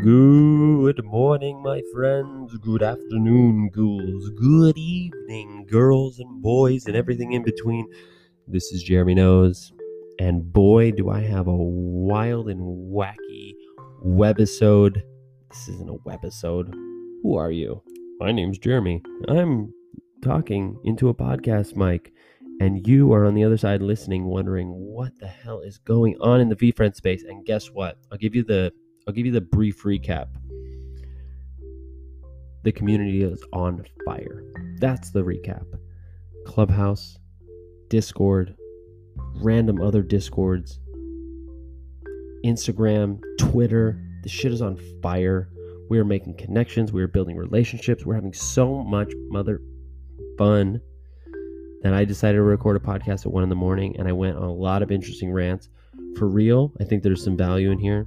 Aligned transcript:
Good 0.00 1.04
morning, 1.04 1.60
my 1.60 1.82
friends. 1.92 2.56
Good 2.58 2.84
afternoon, 2.84 3.70
ghouls. 3.70 4.30
Good 4.30 4.78
evening, 4.78 5.66
girls 5.68 6.20
and 6.20 6.40
boys, 6.40 6.86
and 6.86 6.94
everything 6.94 7.32
in 7.32 7.42
between. 7.42 7.84
This 8.46 8.70
is 8.70 8.84
Jeremy 8.84 9.14
Knows, 9.14 9.72
and 10.20 10.52
boy, 10.52 10.92
do 10.92 11.10
I 11.10 11.22
have 11.22 11.48
a 11.48 11.56
wild 11.56 12.48
and 12.48 12.60
wacky 12.92 13.54
webisode. 14.04 15.02
This 15.50 15.68
isn't 15.68 15.90
a 15.90 16.08
webisode. 16.08 16.72
Who 17.24 17.36
are 17.36 17.50
you? 17.50 17.82
My 18.20 18.30
name's 18.30 18.58
Jeremy. 18.58 19.02
I'm 19.26 19.74
talking 20.22 20.78
into 20.84 21.08
a 21.08 21.14
podcast 21.14 21.74
mic, 21.74 22.12
and 22.60 22.86
you 22.86 23.12
are 23.12 23.26
on 23.26 23.34
the 23.34 23.42
other 23.42 23.58
side 23.58 23.82
listening, 23.82 24.26
wondering 24.26 24.68
what 24.68 25.18
the 25.18 25.26
hell 25.26 25.60
is 25.60 25.78
going 25.78 26.16
on 26.20 26.40
in 26.40 26.50
the 26.50 26.56
VeeFriend 26.56 26.94
space. 26.94 27.24
And 27.24 27.44
guess 27.44 27.66
what? 27.72 27.98
I'll 28.12 28.18
give 28.18 28.36
you 28.36 28.44
the 28.44 28.72
I'll 29.08 29.14
give 29.14 29.24
you 29.24 29.32
the 29.32 29.40
brief 29.40 29.84
recap. 29.84 30.28
The 32.62 32.70
community 32.70 33.22
is 33.22 33.42
on 33.54 33.86
fire. 34.04 34.44
That's 34.80 35.10
the 35.12 35.22
recap. 35.22 35.64
Clubhouse, 36.44 37.16
Discord, 37.88 38.54
random 39.36 39.80
other 39.80 40.02
Discords, 40.02 40.78
Instagram, 42.44 43.18
Twitter. 43.38 43.98
The 44.24 44.28
shit 44.28 44.52
is 44.52 44.60
on 44.60 44.78
fire. 45.02 45.48
We 45.88 45.98
are 45.98 46.04
making 46.04 46.36
connections. 46.36 46.92
We 46.92 47.02
are 47.02 47.08
building 47.08 47.38
relationships. 47.38 48.04
We're 48.04 48.14
having 48.14 48.34
so 48.34 48.84
much 48.84 49.10
mother 49.30 49.62
fun 50.36 50.82
that 51.80 51.94
I 51.94 52.04
decided 52.04 52.36
to 52.36 52.42
record 52.42 52.76
a 52.76 52.80
podcast 52.80 53.24
at 53.24 53.32
one 53.32 53.42
in 53.42 53.48
the 53.48 53.54
morning 53.54 53.96
and 53.98 54.06
I 54.06 54.12
went 54.12 54.36
on 54.36 54.42
a 54.42 54.52
lot 54.52 54.82
of 54.82 54.90
interesting 54.90 55.32
rants. 55.32 55.70
For 56.18 56.28
real, 56.28 56.74
I 56.78 56.84
think 56.84 57.02
there's 57.02 57.24
some 57.24 57.38
value 57.38 57.70
in 57.70 57.78
here. 57.78 58.06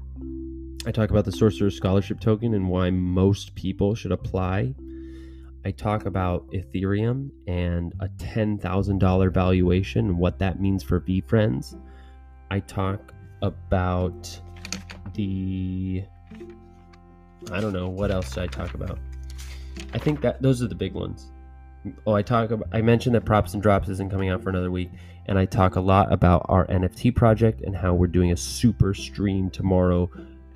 I 0.83 0.91
talk 0.91 1.11
about 1.11 1.25
the 1.25 1.31
Sorcerer 1.31 1.69
Scholarship 1.69 2.19
Token 2.19 2.55
and 2.55 2.67
why 2.67 2.89
most 2.89 3.53
people 3.53 3.93
should 3.93 4.11
apply. 4.11 4.73
I 5.63 5.69
talk 5.69 6.07
about 6.07 6.49
Ethereum 6.51 7.29
and 7.45 7.93
a 7.99 8.07
$10,000 8.07 9.33
valuation 9.33 10.07
and 10.07 10.17
what 10.17 10.39
that 10.39 10.59
means 10.59 10.81
for 10.81 10.99
VeeFriends. 10.99 11.79
I 12.49 12.61
talk 12.61 13.13
about 13.43 14.39
the. 15.13 16.03
I 17.51 17.61
don't 17.61 17.73
know. 17.73 17.87
What 17.87 18.09
else 18.09 18.33
did 18.33 18.43
I 18.43 18.47
talk 18.47 18.73
about? 18.73 18.97
I 19.93 19.99
think 19.99 20.21
that 20.21 20.41
those 20.41 20.63
are 20.63 20.67
the 20.67 20.75
big 20.75 20.93
ones. 20.93 21.31
Oh, 22.07 22.13
I 22.13 22.23
talk 22.23 22.49
about, 22.49 22.67
I 22.71 22.81
mentioned 22.81 23.13
that 23.15 23.25
Props 23.25 23.53
and 23.53 23.61
Drops 23.61 23.87
isn't 23.89 24.09
coming 24.09 24.29
out 24.29 24.41
for 24.41 24.49
another 24.49 24.71
week, 24.71 24.89
and 25.27 25.37
I 25.37 25.45
talk 25.45 25.75
a 25.75 25.81
lot 25.81 26.11
about 26.11 26.45
our 26.49 26.65
NFT 26.67 27.15
project 27.15 27.61
and 27.61 27.75
how 27.75 27.93
we're 27.93 28.07
doing 28.07 28.31
a 28.31 28.37
super 28.37 28.95
stream 28.95 29.51
tomorrow 29.51 30.09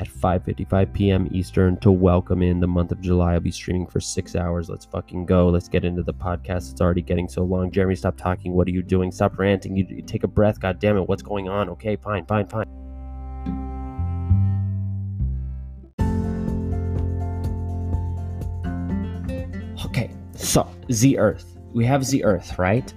at 0.06 0.12
5:55 0.12 0.94
p.m. 0.94 1.28
Eastern 1.32 1.78
to 1.78 1.92
welcome 1.92 2.42
in 2.42 2.60
the 2.60 2.68
month 2.68 2.92
of 2.92 3.02
July. 3.02 3.34
I'll 3.34 3.40
be 3.40 3.52
streaming 3.52 3.88
for 3.88 4.00
six 4.00 4.36
hours. 4.36 4.70
Let's 4.70 4.86
fucking 4.86 5.26
go. 5.26 5.50
Let's 5.50 5.68
get 5.68 5.84
into 5.84 6.04
the 6.04 6.14
podcast. 6.14 6.72
It's 6.72 6.82
already 6.82 7.02
getting 7.02 7.28
so 7.28 7.44
long. 7.44 7.72
Jeremy, 7.72 7.96
stop 7.96 8.18
talking. 8.18 8.54
What 8.54 8.68
are 8.68 8.72
you 8.72 8.84
doing? 8.84 9.12
Stop 9.12 9.38
ranting. 9.38 9.76
You, 9.76 9.86
you 9.90 10.02
take 10.02 10.24
a 10.24 10.28
breath. 10.28 10.60
God 10.60 10.80
damn 10.80 10.98
it. 10.98 11.08
What's 11.08 11.24
going 11.24 11.50
on? 11.50 11.70
Okay, 11.70 11.96
fine, 11.96 12.26
fine, 12.26 12.48
fine. 12.48 12.66
Okay, 19.86 20.12
so 20.36 20.70
the 20.88 21.18
Earth. 21.18 21.58
We 21.74 21.86
have 21.86 22.06
the 22.08 22.24
Earth, 22.24 22.58
right? 22.58 22.94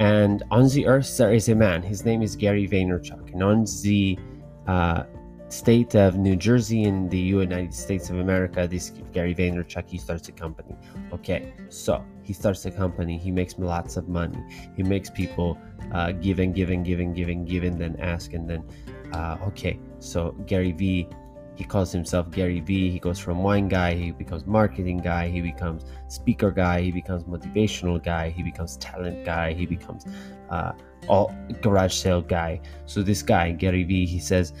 And 0.00 0.42
on 0.50 0.68
the 0.68 0.86
Earth 0.86 1.16
there 1.18 1.34
is 1.34 1.48
a 1.48 1.54
man. 1.54 1.82
His 1.82 2.04
name 2.04 2.22
is 2.22 2.34
Gary 2.34 2.66
Vaynerchuk. 2.66 3.32
And 3.32 3.42
on 3.42 3.66
the 3.82 4.18
uh, 4.66 5.04
state 5.52 5.94
of 5.94 6.16
New 6.16 6.34
Jersey 6.34 6.84
in 6.84 7.10
the 7.10 7.18
United 7.18 7.74
States 7.74 8.08
of 8.08 8.18
America, 8.18 8.66
this 8.66 8.90
Gary 9.12 9.34
Vaynerchuk, 9.34 9.86
he 9.86 9.98
starts 9.98 10.28
a 10.28 10.32
company. 10.32 10.74
Okay, 11.12 11.52
so 11.68 12.02
he 12.22 12.32
starts 12.32 12.64
a 12.64 12.70
company. 12.70 13.18
He 13.18 13.30
makes 13.30 13.58
lots 13.58 13.98
of 13.98 14.08
money. 14.08 14.42
He 14.74 14.82
makes 14.82 15.10
people 15.10 15.58
uh, 15.92 16.12
give 16.12 16.38
and 16.38 16.54
give 16.54 16.70
and 16.70 16.84
give 16.84 17.00
and 17.00 17.14
give 17.14 17.28
and 17.28 17.46
give 17.46 17.64
and 17.64 17.78
then 17.78 17.96
ask 18.00 18.32
and 18.32 18.48
then, 18.48 18.64
uh, 19.12 19.36
okay, 19.48 19.78
so 19.98 20.30
Gary 20.46 20.72
V, 20.72 21.06
he 21.54 21.64
calls 21.64 21.92
himself 21.92 22.30
Gary 22.30 22.60
V. 22.60 22.90
He 22.90 22.98
goes 22.98 23.18
from 23.18 23.42
wine 23.42 23.68
guy, 23.68 23.94
he 23.94 24.10
becomes 24.10 24.46
marketing 24.46 24.98
guy, 24.98 25.28
he 25.28 25.42
becomes 25.42 25.84
speaker 26.08 26.50
guy, 26.50 26.80
he 26.80 26.90
becomes 26.90 27.24
motivational 27.24 28.02
guy, 28.02 28.30
he 28.30 28.42
becomes 28.42 28.78
talent 28.78 29.26
guy, 29.26 29.52
he 29.52 29.66
becomes 29.66 30.06
uh, 30.48 30.72
all 31.08 31.34
garage 31.60 31.94
sale 31.94 32.22
guy. 32.22 32.58
So 32.86 33.02
this 33.02 33.22
guy, 33.22 33.52
Gary 33.52 33.84
V, 33.84 34.06
he 34.06 34.18
says, 34.18 34.54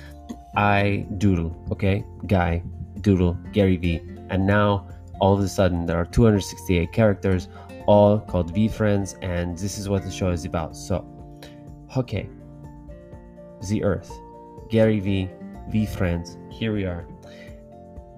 I 0.56 1.06
doodle, 1.18 1.56
okay? 1.70 2.04
Guy, 2.26 2.62
doodle, 3.00 3.36
Gary 3.52 3.76
V. 3.76 4.00
And 4.28 4.46
now 4.46 4.88
all 5.20 5.34
of 5.34 5.40
a 5.40 5.48
sudden 5.48 5.86
there 5.86 5.96
are 5.96 6.04
268 6.04 6.92
characters, 6.92 7.48
all 7.86 8.20
called 8.20 8.54
VeeFriends, 8.54 9.16
and 9.22 9.56
this 9.56 9.78
is 9.78 9.88
what 9.88 10.04
the 10.04 10.10
show 10.10 10.30
is 10.30 10.44
about. 10.44 10.76
So, 10.76 11.06
okay, 11.96 12.28
the 13.68 13.82
Earth, 13.82 14.12
Gary 14.68 15.00
V, 15.00 15.30
V 15.68 15.86
friends, 15.86 16.36
here 16.50 16.72
we 16.72 16.84
are. 16.84 17.06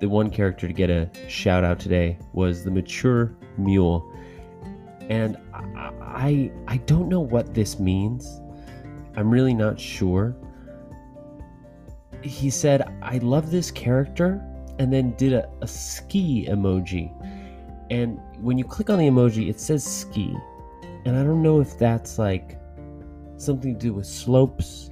The 0.00 0.08
one 0.08 0.28
character 0.28 0.66
to 0.66 0.72
get 0.72 0.90
a 0.90 1.08
shout 1.28 1.64
out 1.64 1.78
today 1.78 2.18
was 2.32 2.64
the 2.64 2.70
mature 2.70 3.36
mule. 3.56 4.10
And 5.08 5.36
I, 5.52 5.92
I, 6.00 6.52
I 6.66 6.76
don't 6.78 7.08
know 7.08 7.20
what 7.20 7.54
this 7.54 7.78
means. 7.78 8.40
I'm 9.16 9.30
really 9.30 9.54
not 9.54 9.78
sure 9.78 10.34
he 12.24 12.50
said, 12.50 12.82
I 13.02 13.18
love 13.18 13.50
this 13.50 13.70
character, 13.70 14.42
and 14.78 14.92
then 14.92 15.14
did 15.16 15.32
a, 15.32 15.48
a 15.60 15.68
ski 15.68 16.46
emoji. 16.48 17.12
And 17.90 18.18
when 18.40 18.58
you 18.58 18.64
click 18.64 18.90
on 18.90 18.98
the 18.98 19.06
emoji, 19.06 19.48
it 19.48 19.60
says 19.60 19.84
ski. 19.84 20.34
And 21.04 21.16
I 21.16 21.22
don't 21.22 21.42
know 21.42 21.60
if 21.60 21.78
that's 21.78 22.18
like 22.18 22.58
something 23.36 23.74
to 23.74 23.78
do 23.78 23.92
with 23.92 24.06
slopes 24.06 24.90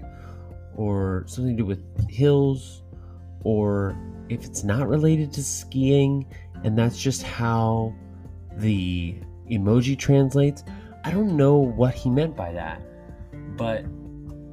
or 0.74 1.24
something 1.26 1.56
to 1.56 1.62
do 1.62 1.66
with 1.66 2.10
hills 2.10 2.82
or 3.44 3.96
if 4.28 4.44
it's 4.44 4.62
not 4.62 4.88
related 4.88 5.32
to 5.32 5.42
skiing 5.42 6.26
and 6.64 6.78
that's 6.78 7.00
just 7.00 7.22
how 7.22 7.94
the 8.56 9.16
emoji 9.50 9.98
translates. 9.98 10.64
I 11.04 11.10
don't 11.10 11.36
know 11.36 11.56
what 11.56 11.94
he 11.94 12.10
meant 12.10 12.36
by 12.36 12.52
that, 12.52 12.80
but 13.56 13.84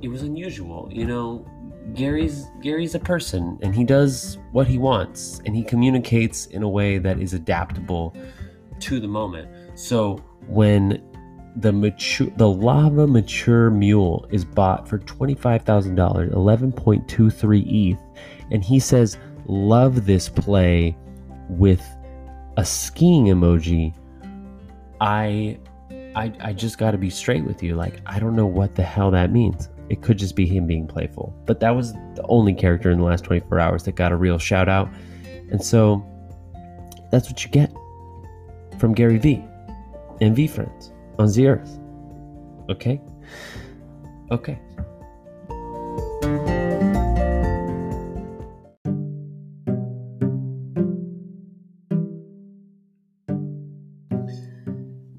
it 0.01 0.07
was 0.07 0.23
unusual. 0.23 0.89
You 0.91 1.05
know, 1.05 1.45
Gary's 1.93 2.47
Gary's 2.61 2.95
a 2.95 2.99
person 2.99 3.57
and 3.61 3.75
he 3.75 3.83
does 3.83 4.37
what 4.51 4.67
he 4.67 4.77
wants 4.77 5.41
and 5.45 5.55
he 5.55 5.63
communicates 5.63 6.47
in 6.47 6.63
a 6.63 6.69
way 6.69 6.97
that 6.97 7.19
is 7.19 7.33
adaptable 7.33 8.15
to 8.79 8.99
the 8.99 9.07
moment. 9.07 9.49
So 9.75 10.23
when 10.47 11.03
the 11.55 11.71
mature 11.71 12.29
the 12.37 12.47
lava 12.47 13.07
mature 13.07 13.69
mule 13.69 14.27
is 14.31 14.45
bought 14.45 14.87
for 14.87 14.99
$25,000, 14.99 16.31
11.23 16.31 17.93
ETH 17.93 17.99
and 18.51 18.63
he 18.63 18.79
says 18.79 19.17
love 19.45 20.05
this 20.05 20.29
play 20.29 20.95
with 21.49 21.83
a 22.57 22.65
skiing 22.65 23.25
emoji. 23.25 23.93
I 25.01 25.57
I 26.15 26.33
I 26.39 26.53
just 26.53 26.77
got 26.77 26.91
to 26.91 26.97
be 26.97 27.09
straight 27.09 27.43
with 27.45 27.63
you 27.63 27.75
like 27.75 28.01
I 28.05 28.19
don't 28.19 28.35
know 28.35 28.45
what 28.45 28.75
the 28.75 28.83
hell 28.83 29.11
that 29.11 29.31
means. 29.31 29.69
It 29.89 30.01
could 30.01 30.17
just 30.17 30.35
be 30.35 30.45
him 30.45 30.67
being 30.67 30.87
playful. 30.87 31.33
But 31.45 31.59
that 31.61 31.75
was 31.75 31.93
the 31.93 32.23
only 32.29 32.53
character 32.53 32.91
in 32.91 32.99
the 32.99 33.05
last 33.05 33.23
24 33.23 33.59
hours 33.59 33.83
that 33.83 33.95
got 33.95 34.11
a 34.11 34.15
real 34.15 34.37
shout 34.37 34.69
out. 34.69 34.89
And 35.49 35.63
so 35.63 36.05
that's 37.11 37.27
what 37.29 37.43
you 37.43 37.49
get 37.49 37.71
from 38.79 38.93
Gary 38.93 39.17
V 39.17 39.43
and 40.21 40.35
VeeFriends 40.37 40.91
on 41.17 41.31
the 41.31 41.47
earth. 41.47 41.79
Okay? 42.69 43.01
Okay. 44.31 44.59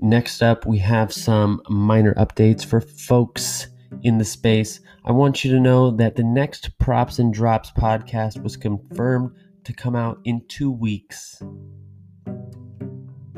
Next 0.03 0.43
up, 0.43 0.67
we 0.67 0.79
have 0.79 1.13
some 1.13 1.63
minor 1.69 2.15
updates 2.15 2.65
for 2.65 2.81
folks 2.81 3.69
in 4.03 4.19
the 4.19 4.25
space. 4.25 4.81
I 5.05 5.13
want 5.13 5.45
you 5.45 5.53
to 5.53 5.61
know 5.61 5.91
that 5.93 6.17
the 6.17 6.23
next 6.23 6.79
Props 6.79 7.19
and 7.19 7.33
Drops 7.33 7.71
podcast 7.73 8.43
was 8.43 8.57
confirmed 8.57 9.33
to 9.65 9.73
come 9.73 9.97
out 9.97 10.21
in 10.25 10.43
two 10.49 10.71
weeks 10.71 11.43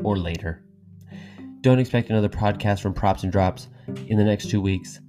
or 0.03 0.17
later. 0.17 0.63
Don't 1.61 1.79
expect 1.79 2.09
another 2.09 2.29
podcast 2.29 2.81
from 2.81 2.93
Props 2.93 3.23
and 3.23 3.31
Drops 3.31 3.69
in 4.07 4.17
the 4.17 4.23
next 4.23 4.49
two 4.49 4.61
weeks. 4.61 4.99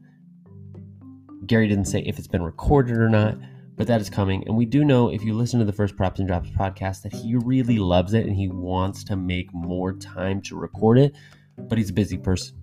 Gary 1.47 1.69
didn't 1.69 1.87
say 1.87 2.01
if 2.01 2.19
it's 2.19 2.29
been 2.29 2.43
recorded 2.43 2.97
or 2.97 3.09
not, 3.09 3.37
but 3.77 3.87
that 3.87 4.01
is 4.01 4.09
coming. 4.09 4.45
And 4.47 4.57
we 4.57 4.65
do 4.65 4.85
know 4.85 5.11
if 5.11 5.23
you 5.23 5.35
listen 5.35 5.59
to 5.59 5.65
the 5.65 5.73
first 5.73 5.97
Props 5.97 6.21
and 6.21 6.29
Drops 6.29 6.51
podcast 6.51 7.03
that 7.03 7.13
he 7.13 7.35
really 7.35 7.79
loves 7.79 8.15
it 8.15 8.27
and 8.27 8.37
he 8.37 8.49
wants 8.49 9.05
to 9.05 9.17
make 9.17 9.53
more 9.53 9.93
time 9.95 10.41
to 10.43 10.57
record 10.57 10.99
it, 10.99 11.15
but 11.59 11.77
he's 11.77 11.91
a 11.91 11.95
busy 11.95 12.17
person. 12.17 12.57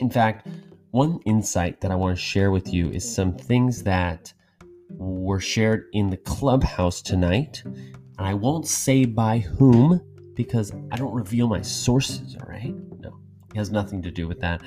In 0.00 0.10
fact, 0.10 0.46
one 0.90 1.20
insight 1.26 1.80
that 1.80 1.90
I 1.90 1.94
want 1.94 2.16
to 2.16 2.22
share 2.22 2.50
with 2.50 2.72
you 2.72 2.90
is 2.90 3.14
some 3.14 3.36
things 3.36 3.82
that 3.84 4.32
were 4.90 5.40
shared 5.40 5.86
in 5.92 6.10
the 6.10 6.16
clubhouse 6.16 7.02
tonight 7.02 7.62
And 8.18 8.26
I 8.26 8.34
won't 8.34 8.66
say 8.66 9.04
by 9.04 9.38
whom 9.38 10.00
because 10.34 10.72
I 10.90 10.96
don't 10.96 11.14
reveal 11.14 11.48
my 11.48 11.62
sources, 11.62 12.36
all 12.36 12.48
right? 12.48 12.74
No, 13.00 13.18
it 13.52 13.56
has 13.56 13.70
nothing 13.70 14.02
to 14.02 14.10
do 14.10 14.26
with 14.26 14.40
that. 14.40 14.62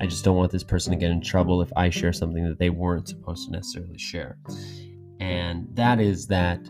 I 0.00 0.06
just 0.06 0.24
don't 0.24 0.36
want 0.36 0.50
this 0.50 0.64
person 0.64 0.92
to 0.92 0.98
get 0.98 1.10
in 1.10 1.20
trouble 1.20 1.62
if 1.62 1.72
I 1.76 1.90
share 1.90 2.12
something 2.12 2.46
that 2.48 2.58
they 2.58 2.70
weren't 2.70 3.08
supposed 3.08 3.46
to 3.46 3.52
necessarily 3.52 3.98
share. 3.98 4.38
And 5.20 5.68
that 5.74 6.00
is 6.00 6.26
that 6.28 6.60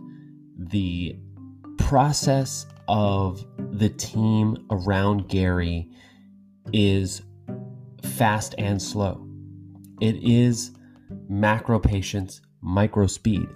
the 0.59 1.17
process 1.79 2.67
of 2.87 3.45
the 3.59 3.89
team 3.89 4.67
around 4.71 5.29
Gary 5.29 5.89
is 6.73 7.23
fast 8.05 8.55
and 8.59 8.81
slow. 8.81 9.27
It 10.01 10.17
is 10.23 10.73
macro 11.29 11.79
patience, 11.79 12.41
micro 12.61 13.07
speed. 13.07 13.49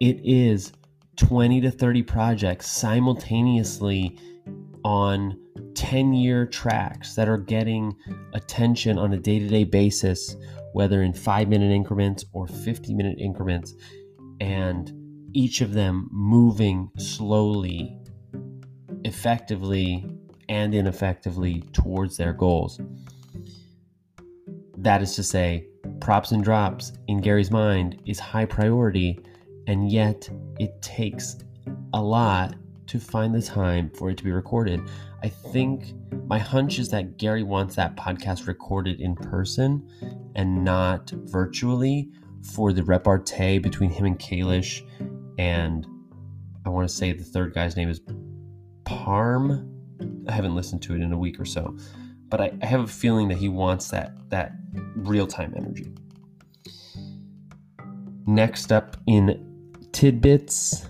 It 0.00 0.20
is 0.24 0.72
20 1.16 1.60
to 1.62 1.70
30 1.70 2.02
projects 2.02 2.70
simultaneously 2.70 4.18
on 4.84 5.38
10 5.74 6.12
year 6.14 6.46
tracks 6.46 7.14
that 7.14 7.28
are 7.28 7.36
getting 7.36 7.94
attention 8.32 8.98
on 8.98 9.12
a 9.12 9.18
day 9.18 9.38
to 9.38 9.48
day 9.48 9.64
basis, 9.64 10.36
whether 10.72 11.02
in 11.02 11.12
five 11.12 11.48
minute 11.48 11.72
increments 11.72 12.24
or 12.32 12.46
50 12.46 12.94
minute 12.94 13.18
increments, 13.18 13.74
and 14.40 14.92
each 15.32 15.60
of 15.60 15.74
them 15.74 16.08
moving 16.10 16.90
slowly, 16.96 17.96
effectively, 19.04 20.06
and 20.48 20.74
ineffectively 20.74 21.62
towards 21.72 22.16
their 22.16 22.32
goals. 22.32 22.80
That 24.80 25.02
is 25.02 25.14
to 25.16 25.22
say, 25.22 25.66
props 26.00 26.32
and 26.32 26.42
drops 26.42 26.92
in 27.06 27.20
Gary's 27.20 27.50
mind 27.50 28.00
is 28.06 28.18
high 28.18 28.46
priority, 28.46 29.20
and 29.66 29.90
yet 29.90 30.28
it 30.58 30.80
takes 30.80 31.36
a 31.92 32.02
lot 32.02 32.54
to 32.86 32.98
find 32.98 33.34
the 33.34 33.42
time 33.42 33.90
for 33.90 34.10
it 34.10 34.16
to 34.16 34.24
be 34.24 34.32
recorded. 34.32 34.80
I 35.22 35.28
think 35.28 35.92
my 36.26 36.38
hunch 36.38 36.78
is 36.78 36.88
that 36.88 37.18
Gary 37.18 37.42
wants 37.42 37.74
that 37.76 37.94
podcast 37.96 38.46
recorded 38.46 39.00
in 39.00 39.14
person 39.14 39.86
and 40.34 40.64
not 40.64 41.10
virtually 41.10 42.10
for 42.54 42.72
the 42.72 42.82
repartee 42.82 43.58
between 43.58 43.90
him 43.90 44.06
and 44.06 44.18
Kalish 44.18 44.82
and 45.38 45.86
I 46.64 46.68
want 46.68 46.88
to 46.88 46.94
say 46.94 47.12
the 47.12 47.24
third 47.24 47.54
guy's 47.54 47.76
name 47.76 47.88
is 47.88 48.00
Parm. 48.84 49.68
I 50.28 50.32
haven't 50.32 50.54
listened 50.54 50.82
to 50.82 50.94
it 50.94 51.00
in 51.00 51.12
a 51.12 51.18
week 51.18 51.38
or 51.38 51.44
so, 51.44 51.76
but 52.28 52.40
I, 52.40 52.52
I 52.62 52.66
have 52.66 52.80
a 52.80 52.86
feeling 52.86 53.28
that 53.28 53.38
he 53.38 53.48
wants 53.48 53.90
that 53.90 54.14
that 54.30 54.52
real 54.96 55.26
time 55.26 55.54
energy. 55.56 55.92
Next 58.26 58.72
up 58.72 58.96
in 59.06 59.76
tidbits 59.92 60.86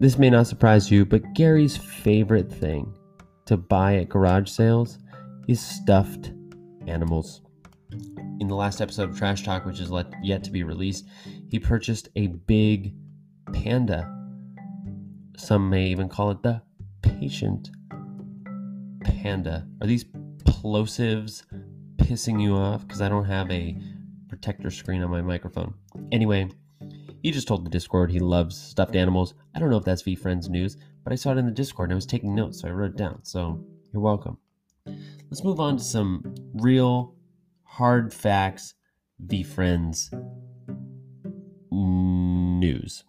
this 0.00 0.16
may 0.16 0.30
not 0.30 0.46
surprise 0.46 0.90
you, 0.90 1.04
but 1.04 1.34
Gary's 1.34 1.76
favorite 1.76 2.50
thing 2.50 2.96
to 3.44 3.58
buy 3.58 3.96
at 3.96 4.08
garage 4.08 4.48
sales 4.48 4.98
is 5.46 5.60
stuffed 5.60 6.32
animals. 6.86 7.42
In 8.40 8.48
the 8.48 8.54
last 8.54 8.80
episode 8.80 9.10
of 9.10 9.18
Trash 9.18 9.44
Talk, 9.44 9.66
which 9.66 9.78
is 9.78 9.92
yet 10.22 10.42
to 10.44 10.50
be 10.50 10.62
released, 10.62 11.06
he 11.50 11.58
purchased 11.58 12.08
a 12.16 12.28
big 12.28 12.94
panda. 13.52 14.10
Some 15.36 15.68
may 15.68 15.88
even 15.88 16.08
call 16.08 16.30
it 16.30 16.42
the 16.42 16.62
patient 17.02 17.68
panda. 19.04 19.66
Are 19.82 19.86
these 19.86 20.04
plosives 20.44 21.42
pissing 22.00 22.42
you 22.42 22.54
off? 22.56 22.86
Because 22.86 23.00
I 23.00 23.08
don't 23.08 23.24
have 23.24 23.50
a 23.50 23.76
protector 24.28 24.70
screen 24.70 25.02
on 25.02 25.10
my 25.10 25.22
microphone. 25.22 25.74
Anyway, 26.12 26.48
he 27.22 27.30
just 27.30 27.48
told 27.48 27.64
the 27.64 27.70
Discord 27.70 28.10
he 28.10 28.18
loves 28.18 28.56
stuffed 28.56 28.96
animals. 28.96 29.34
I 29.54 29.58
don't 29.58 29.70
know 29.70 29.76
if 29.76 29.84
that's 29.84 30.02
VeeFriends 30.02 30.48
news, 30.48 30.76
but 31.04 31.12
I 31.12 31.16
saw 31.16 31.32
it 31.32 31.38
in 31.38 31.46
the 31.46 31.52
Discord 31.52 31.88
and 31.88 31.94
I 31.94 31.96
was 31.96 32.06
taking 32.06 32.34
notes, 32.34 32.60
so 32.60 32.68
I 32.68 32.72
wrote 32.72 32.92
it 32.92 32.96
down. 32.96 33.20
So 33.24 33.64
you're 33.92 34.02
welcome. 34.02 34.38
Let's 34.86 35.44
move 35.44 35.60
on 35.60 35.76
to 35.76 35.84
some 35.84 36.34
real 36.54 37.14
hard 37.64 38.12
facts 38.12 38.74
VeeFriends 39.26 40.10
news. 41.70 43.04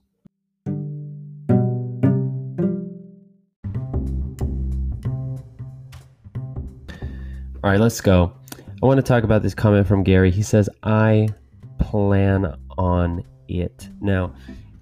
All 7.63 7.69
right, 7.69 7.79
let's 7.79 8.01
go. 8.01 8.33
I 8.83 8.88
want 8.88 8.98
to 8.98 9.04
talk 9.04 9.24
about 9.24 9.44
this 9.44 9.54
comment 9.54 9.86
from 9.86 10.01
Gary. 10.01 10.31
He 10.31 10.42
says, 10.42 10.68
I 10.81 11.28
plan 11.78 12.56
on 12.80 13.24
it. 13.48 13.88
Now, 14.01 14.33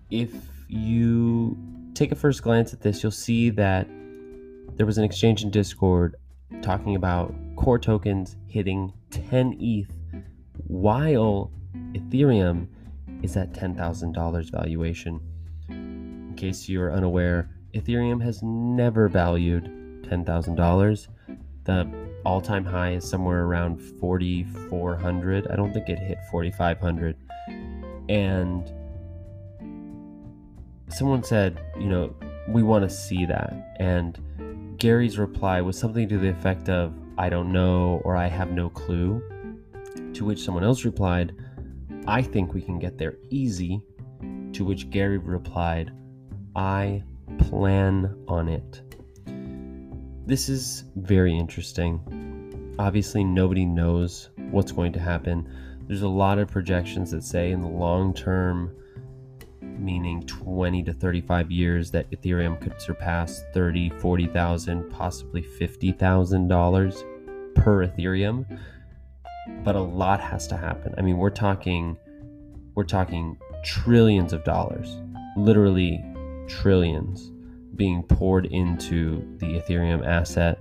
if 0.10 0.31
you 0.69 1.57
take 1.96 2.13
a 2.13 2.16
first 2.16 2.42
glance 2.42 2.72
at 2.72 2.80
this, 2.80 3.04
you'll 3.04 3.12
see 3.12 3.50
that 3.50 3.90
there 4.75 4.86
was 4.86 4.98
an 4.98 5.04
exchange 5.04 5.44
in 5.44 5.50
Discord 5.50 6.16
talking 6.62 6.96
about 6.96 7.36
core 7.57 7.78
tokens 7.78 8.38
hitting 8.48 8.94
10 9.12 9.57
ETH 9.60 9.92
while 10.68 11.52
Ethereum 11.92 12.68
is 13.22 13.36
at 13.36 13.52
$10,000 13.52 14.50
valuation. 14.50 15.19
In 15.68 16.36
case 16.38 16.69
you're 16.69 16.94
unaware, 16.94 17.50
Ethereum 17.74 18.24
has 18.24 18.42
never 18.42 19.10
valued 19.10 19.66
$10,000. 20.04 21.07
The 21.66 22.08
all 22.25 22.42
time 22.42 22.66
high 22.66 22.94
is 22.94 23.10
somewhere 23.10 23.45
around 23.45 23.77
4,400. 23.80 25.48
I 25.48 25.56
don't 25.56 25.74
think 25.74 25.89
it 25.89 26.00
hit 26.00 26.18
4,500 26.31 27.16
and 28.10 28.71
someone 30.89 31.24
said, 31.24 31.62
you 31.80 31.88
know, 31.88 32.13
we 32.48 32.63
want 32.63 32.83
to 32.83 32.89
see 32.89 33.25
that. 33.25 33.75
And 33.80 34.19
Gary's 34.77 35.19
reply 35.19 35.62
was 35.62 35.77
something 35.77 36.10
to 36.10 36.18
the 36.18 36.30
effect 36.30 36.69
of, 36.69 36.94
I 37.18 37.30
don't 37.30 37.54
know, 37.54 38.01
or 38.04 38.16
I 38.16 38.27
have 38.27 38.51
no 38.51 38.69
clue. 38.69 39.21
To 40.13 40.25
which 40.25 40.44
someone 40.44 40.63
else 40.63 40.83
replied, 40.83 41.36
I 42.07 42.21
think 42.21 42.54
we 42.54 42.62
can 42.62 42.80
get 42.80 42.98
there 42.98 43.18
easy. 43.30 43.81
To 44.54 44.66
which 44.66 44.89
Gary 44.89 45.19
replied, 45.19 45.92
I 46.56 47.04
plan 47.38 48.16
on 48.27 48.50
it. 48.50 48.81
This 50.30 50.48
is 50.48 50.84
very 50.96 51.36
interesting. 51.36 52.76
Obviously, 52.78 53.24
nobody 53.24 53.66
knows 53.66 54.30
what's 54.52 54.72
going 54.72 54.94
to 54.94 55.00
happen 55.00 55.50
there's 55.88 56.04
a 56.04 56.08
lot 56.08 56.38
of 56.38 56.48
projections 56.48 57.10
that 57.10 57.24
say 57.24 57.50
in 57.50 57.62
the 57.62 57.68
long 57.68 58.14
term, 58.14 58.71
meaning 59.59 60.21
20 60.28 60.83
to 60.83 60.94
35 60.94 61.50
years, 61.50 61.90
that 61.90 62.12
Ethereum 62.12 62.62
could 62.62 62.80
surpass 62.80 63.42
30, 63.56 63.90
40,000, 63.98 64.88
possibly 64.92 65.42
$50,000 65.42 67.56
per 67.56 67.88
Ethereum. 67.88 68.59
But 69.64 69.76
a 69.76 69.81
lot 69.81 70.21
has 70.21 70.45
to 70.50 70.57
happen. 70.57 70.94
I 70.95 71.02
mean, 71.02 71.18
we're 71.18 71.31
talking 71.31 71.98
we're 72.76 72.83
talking 72.83 73.36
trillions 73.66 74.31
of 74.31 74.44
dollars, 74.44 74.95
literally 75.36 76.06
trillions 76.48 77.31
being 77.76 78.04
poured 78.04 78.45
into 78.47 79.38
the 79.38 79.59
Ethereum 79.59 80.06
asset, 80.06 80.59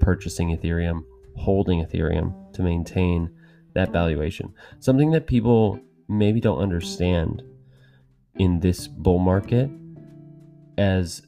purchasing 0.00 0.56
Ethereum, 0.56 1.04
holding 1.36 1.84
Ethereum 1.84 2.52
to 2.52 2.62
maintain 2.62 3.30
that 3.74 3.92
valuation. 3.92 4.52
Something 4.80 5.10
that 5.10 5.26
people 5.26 5.78
maybe 6.08 6.40
don't 6.40 6.58
understand 6.58 7.42
in 8.36 8.60
this 8.60 8.86
bull 8.86 9.18
market 9.18 9.70
as 10.78 11.22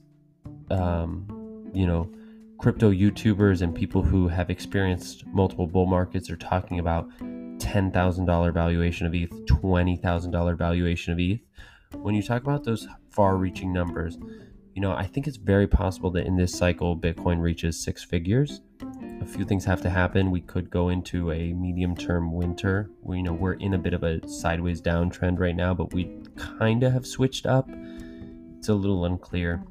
um, 0.70 1.70
you 1.72 1.86
know 1.86 2.10
crypto 2.58 2.90
YouTubers 2.90 3.62
and 3.62 3.74
people 3.74 4.02
who 4.02 4.28
have 4.28 4.50
experienced 4.50 5.26
multiple 5.28 5.66
bull 5.66 5.86
markets 5.86 6.28
are 6.28 6.36
talking 6.36 6.80
about 6.80 7.08
$10,000 7.20 8.54
valuation 8.54 9.06
of 9.06 9.14
ETH, 9.14 9.30
$20,000 9.30 10.58
valuation 10.58 11.12
of 11.12 11.20
ETH. 11.20 11.40
When 11.92 12.14
you 12.14 12.22
talk 12.22 12.42
about 12.42 12.64
those 12.64 12.88
far 13.10 13.36
reaching 13.36 13.72
numbers, 13.72 14.18
you 14.78 14.82
know, 14.82 14.92
I 14.92 15.08
think 15.08 15.26
it's 15.26 15.36
very 15.36 15.66
possible 15.66 16.08
that 16.12 16.24
in 16.24 16.36
this 16.36 16.56
cycle, 16.56 16.96
Bitcoin 16.96 17.40
reaches 17.40 17.76
six 17.76 18.04
figures 18.04 18.60
a 19.20 19.26
few 19.26 19.44
things 19.44 19.64
have 19.64 19.80
to 19.80 19.90
happen. 19.90 20.30
We 20.30 20.40
could 20.40 20.70
go 20.70 20.90
into 20.90 21.32
a 21.32 21.52
medium 21.52 21.96
term 21.96 22.32
winter. 22.32 22.88
We, 23.02 23.16
you 23.16 23.24
know, 23.24 23.32
we're 23.32 23.54
in 23.54 23.74
a 23.74 23.78
bit 23.78 23.92
of 23.92 24.04
a 24.04 24.24
sideways 24.28 24.80
downtrend 24.80 25.40
right 25.40 25.56
now, 25.56 25.74
but 25.74 25.92
we 25.92 26.16
kind 26.36 26.84
of 26.84 26.92
have 26.92 27.04
switched 27.04 27.44
up. 27.44 27.68
It's 28.56 28.68
a 28.68 28.74
little 28.74 29.04
unclear. 29.04 29.64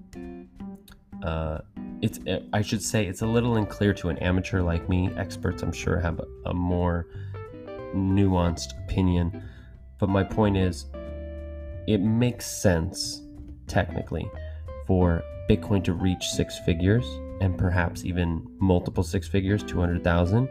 Uh, 1.23 1.59
it's 2.01 2.19
I 2.51 2.61
should 2.61 2.81
say 2.81 3.05
it's 3.05 3.21
a 3.21 3.25
little 3.25 3.55
unclear 3.55 3.93
to 3.93 4.09
an 4.09 4.17
amateur 4.17 4.61
like 4.61 4.89
me. 4.89 5.09
Experts, 5.15 5.63
I'm 5.63 5.71
sure, 5.71 6.01
have 6.01 6.19
a, 6.19 6.49
a 6.49 6.53
more 6.53 7.07
nuanced 7.95 8.77
opinion. 8.83 9.41
But 9.99 10.09
my 10.09 10.25
point 10.25 10.57
is, 10.57 10.87
it 11.87 11.99
makes 11.99 12.45
sense 12.45 13.21
technically 13.67 14.29
for 14.87 15.23
Bitcoin 15.49 15.83
to 15.83 15.93
reach 15.93 16.25
six 16.29 16.57
figures 16.59 17.05
and 17.41 17.57
perhaps 17.57 18.03
even 18.03 18.47
multiple 18.59 19.03
six 19.03 19.27
figures, 19.27 19.61
200,000, 19.63 20.49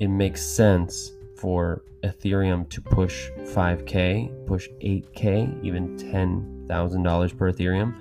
it 0.00 0.08
makes 0.08 0.42
sense 0.44 1.12
for 1.36 1.82
Ethereum 2.02 2.68
to 2.68 2.80
push 2.80 3.30
5K, 3.38 4.46
push 4.46 4.68
8K, 4.82 5.64
even 5.64 5.96
$10,000 5.96 7.38
per 7.38 7.52
Ethereum. 7.52 7.94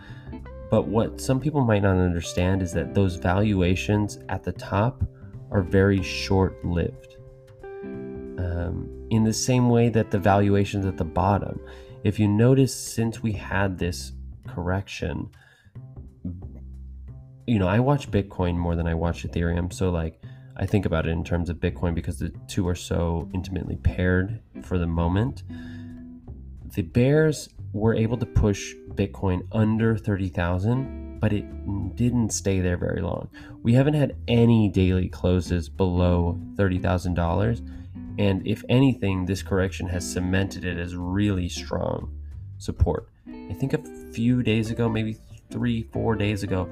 But 0.69 0.87
what 0.87 1.21
some 1.21 1.39
people 1.39 1.63
might 1.63 1.83
not 1.83 1.97
understand 1.97 2.61
is 2.61 2.73
that 2.73 2.93
those 2.93 3.15
valuations 3.15 4.19
at 4.29 4.43
the 4.43 4.51
top 4.51 5.03
are 5.51 5.61
very 5.61 6.01
short 6.01 6.63
lived. 6.65 7.17
Um, 7.83 8.89
in 9.11 9.23
the 9.23 9.33
same 9.33 9.69
way 9.69 9.89
that 9.89 10.11
the 10.11 10.19
valuations 10.19 10.85
at 10.85 10.97
the 10.97 11.05
bottom, 11.05 11.59
if 12.03 12.19
you 12.19 12.27
notice, 12.27 12.75
since 12.75 13.21
we 13.21 13.31
had 13.31 13.77
this 13.77 14.13
correction, 14.47 15.29
you 17.47 17.59
know, 17.59 17.67
I 17.67 17.79
watch 17.79 18.09
Bitcoin 18.09 18.55
more 18.55 18.75
than 18.75 18.87
I 18.87 18.93
watch 18.93 19.23
Ethereum. 19.23 19.71
So, 19.71 19.89
like, 19.89 20.21
I 20.55 20.65
think 20.65 20.85
about 20.85 21.07
it 21.07 21.11
in 21.11 21.23
terms 21.23 21.49
of 21.49 21.57
Bitcoin 21.57 21.95
because 21.95 22.19
the 22.19 22.29
two 22.47 22.67
are 22.67 22.75
so 22.75 23.29
intimately 23.33 23.77
paired 23.77 24.39
for 24.61 24.77
the 24.77 24.87
moment. 24.87 25.43
The 26.75 26.83
bears 26.83 27.49
were 27.73 27.95
able 27.95 28.17
to 28.17 28.25
push 28.25 28.73
Bitcoin 28.89 29.47
under 29.51 29.97
30,000, 29.97 31.19
but 31.19 31.33
it 31.33 31.95
didn't 31.95 32.31
stay 32.31 32.59
there 32.59 32.77
very 32.77 33.01
long. 33.01 33.29
We 33.63 33.73
haven't 33.73 33.95
had 33.95 34.15
any 34.27 34.69
daily 34.69 35.09
closes 35.09 35.69
below 35.69 36.39
$30,000. 36.55 37.67
And 38.19 38.45
if 38.45 38.63
anything, 38.69 39.25
this 39.25 39.41
correction 39.41 39.87
has 39.87 40.09
cemented 40.09 40.65
it 40.65 40.77
as 40.77 40.95
really 40.95 41.49
strong 41.49 42.15
support. 42.59 43.09
I 43.27 43.53
think 43.53 43.73
a 43.73 43.81
few 44.11 44.43
days 44.43 44.69
ago, 44.69 44.87
maybe 44.87 45.17
three, 45.49 45.83
four 45.91 46.15
days 46.15 46.43
ago, 46.43 46.69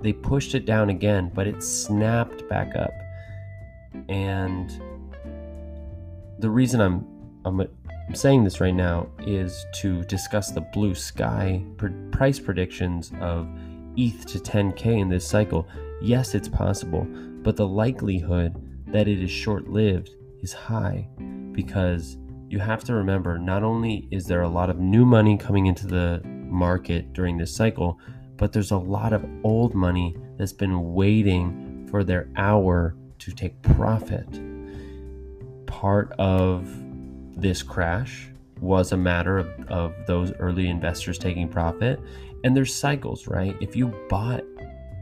they 0.00 0.12
pushed 0.12 0.54
it 0.54 0.64
down 0.64 0.90
again, 0.90 1.30
but 1.34 1.46
it 1.46 1.62
snapped 1.62 2.48
back 2.48 2.76
up. 2.76 2.92
And 4.08 4.70
the 6.38 6.50
reason 6.50 6.80
I'm 6.80 7.06
I'm 7.44 7.60
I'm 7.60 8.14
saying 8.14 8.44
this 8.44 8.60
right 8.60 8.74
now 8.74 9.08
is 9.20 9.66
to 9.80 10.02
discuss 10.04 10.50
the 10.50 10.62
blue 10.62 10.94
sky 10.94 11.62
pr- 11.76 11.88
price 12.10 12.38
predictions 12.38 13.12
of 13.20 13.46
ETH 13.96 14.24
to 14.26 14.38
10K 14.38 14.86
in 14.86 15.08
this 15.08 15.28
cycle. 15.28 15.68
Yes, 16.00 16.34
it's 16.34 16.48
possible, 16.48 17.06
but 17.42 17.56
the 17.56 17.66
likelihood 17.66 18.54
that 18.86 19.08
it 19.08 19.22
is 19.22 19.30
short 19.30 19.68
lived 19.68 20.10
is 20.40 20.52
high 20.52 21.06
because 21.52 22.16
you 22.48 22.58
have 22.58 22.82
to 22.84 22.94
remember 22.94 23.38
not 23.38 23.62
only 23.62 24.08
is 24.10 24.24
there 24.24 24.42
a 24.42 24.48
lot 24.48 24.70
of 24.70 24.78
new 24.78 25.04
money 25.04 25.36
coming 25.36 25.66
into 25.66 25.86
the 25.86 26.22
market 26.24 27.12
during 27.12 27.36
this 27.36 27.54
cycle, 27.54 27.98
but 28.38 28.52
there's 28.52 28.70
a 28.70 28.76
lot 28.78 29.12
of 29.12 29.28
old 29.44 29.74
money 29.74 30.16
that's 30.38 30.52
been 30.52 30.94
waiting 30.94 31.86
for 31.90 32.04
their 32.04 32.28
hour 32.36 32.94
to 33.18 33.32
take 33.32 33.60
profit. 33.62 34.40
Part 35.66 36.12
of 36.18 36.68
this 37.36 37.62
crash 37.62 38.30
was 38.60 38.92
a 38.92 38.96
matter 38.96 39.38
of, 39.38 39.48
of 39.68 39.94
those 40.06 40.32
early 40.38 40.68
investors 40.68 41.18
taking 41.18 41.48
profit. 41.48 42.00
And 42.44 42.56
there's 42.56 42.74
cycles 42.74 43.26
right? 43.26 43.56
If 43.60 43.76
you 43.76 43.88
bought 44.08 44.44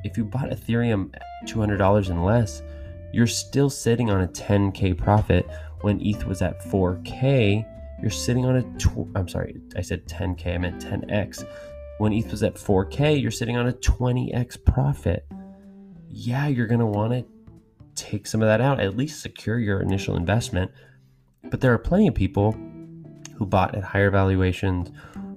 if 0.04 0.16
you 0.16 0.24
bought 0.24 0.50
ethereum 0.50 1.12
$200 1.44 2.10
and 2.10 2.24
less 2.24 2.62
you're 3.12 3.26
still 3.26 3.70
sitting 3.70 4.10
on 4.10 4.22
a 4.22 4.28
10k 4.28 4.96
profit. 4.96 5.48
When 5.82 6.00
eth 6.00 6.24
was 6.24 6.40
at 6.42 6.60
4k 6.64 7.64
you're 8.00 8.10
sitting 8.10 8.44
on 8.44 8.56
a 8.56 9.18
i'm 9.18 9.28
sorry 9.28 9.56
i 9.76 9.80
said 9.80 10.06
10k 10.06 10.54
i 10.54 10.58
meant 10.58 10.84
10x 10.84 11.46
when 11.98 12.12
eth 12.12 12.30
was 12.30 12.42
at 12.42 12.54
4k 12.54 13.20
you're 13.20 13.30
sitting 13.30 13.56
on 13.56 13.68
a 13.68 13.72
20x 13.72 14.64
profit 14.64 15.26
yeah 16.08 16.46
you're 16.46 16.66
going 16.66 16.80
to 16.80 16.86
want 16.86 17.12
to 17.12 17.24
take 17.94 18.26
some 18.26 18.42
of 18.42 18.48
that 18.48 18.60
out 18.60 18.78
at 18.80 18.96
least 18.96 19.20
secure 19.20 19.58
your 19.58 19.80
initial 19.80 20.16
investment 20.16 20.70
but 21.50 21.60
there 21.60 21.72
are 21.72 21.78
plenty 21.78 22.08
of 22.08 22.14
people 22.14 22.56
who 23.36 23.46
bought 23.46 23.74
at 23.74 23.84
higher 23.84 24.10
valuations, 24.10 24.90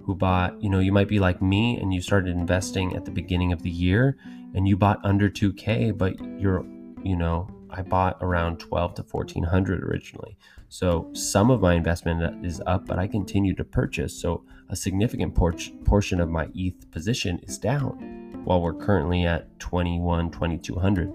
who 0.03 0.15
bought, 0.15 0.61
you 0.61 0.69
know, 0.69 0.79
you 0.79 0.91
might 0.91 1.07
be 1.07 1.19
like 1.19 1.41
me 1.41 1.77
and 1.77 1.93
you 1.93 2.01
started 2.01 2.35
investing 2.35 2.95
at 2.95 3.05
the 3.05 3.11
beginning 3.11 3.51
of 3.51 3.61
the 3.61 3.69
year 3.69 4.17
and 4.55 4.67
you 4.67 4.75
bought 4.75 4.99
under 5.03 5.29
2K, 5.29 5.97
but 5.97 6.19
you're, 6.39 6.65
you 7.03 7.15
know, 7.15 7.47
I 7.69 7.83
bought 7.83 8.17
around 8.21 8.59
12 8.59 8.95
to 8.95 9.03
1400 9.03 9.83
originally. 9.83 10.37
So 10.69 11.09
some 11.13 11.49
of 11.49 11.61
my 11.61 11.73
investment 11.73 12.45
is 12.45 12.61
up, 12.67 12.85
but 12.85 12.99
I 12.99 13.07
continue 13.07 13.55
to 13.55 13.63
purchase. 13.63 14.13
So 14.13 14.43
a 14.69 14.75
significant 14.75 15.33
por- 15.33 15.55
portion 15.83 16.21
of 16.21 16.29
my 16.29 16.47
ETH 16.53 16.91
position 16.91 17.39
is 17.43 17.57
down 17.57 18.41
while 18.43 18.61
we're 18.61 18.75
currently 18.75 19.25
at 19.25 19.59
21, 19.59 20.29
2200. 20.29 21.11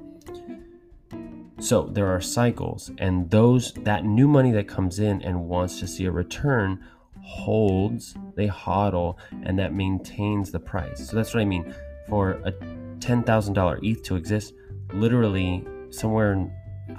So 1.60 1.84
there 1.84 2.08
are 2.08 2.20
cycles, 2.20 2.90
and 2.98 3.30
those 3.30 3.72
that 3.84 4.04
new 4.04 4.26
money 4.26 4.50
that 4.50 4.66
comes 4.66 4.98
in 4.98 5.22
and 5.22 5.48
wants 5.48 5.78
to 5.78 5.86
see 5.86 6.04
a 6.04 6.10
return 6.10 6.84
holds, 7.22 8.16
they 8.34 8.48
hodl, 8.48 9.16
and 9.44 9.58
that 9.58 9.72
maintains 9.72 10.50
the 10.50 10.58
price. 10.58 11.08
So 11.08 11.16
that's 11.16 11.32
what 11.32 11.40
I 11.40 11.44
mean. 11.44 11.72
For 12.08 12.32
a 12.44 12.52
ten 12.98 13.22
thousand 13.22 13.54
dollar 13.54 13.78
ETH 13.82 14.02
to 14.02 14.16
exist, 14.16 14.52
literally 14.92 15.64
somewhere, 15.90 16.50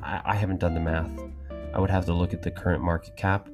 I, 0.02 0.22
I 0.26 0.36
haven't 0.36 0.62
done 0.62 0.74
the 0.74 0.80
math. 0.80 1.12
I 1.76 1.80
would 1.80 1.90
have 1.90 2.06
to 2.06 2.14
look 2.14 2.34
at 2.34 2.42
the 2.42 2.52
current 2.52 2.82
market 2.82 3.18
cap, 3.18 3.50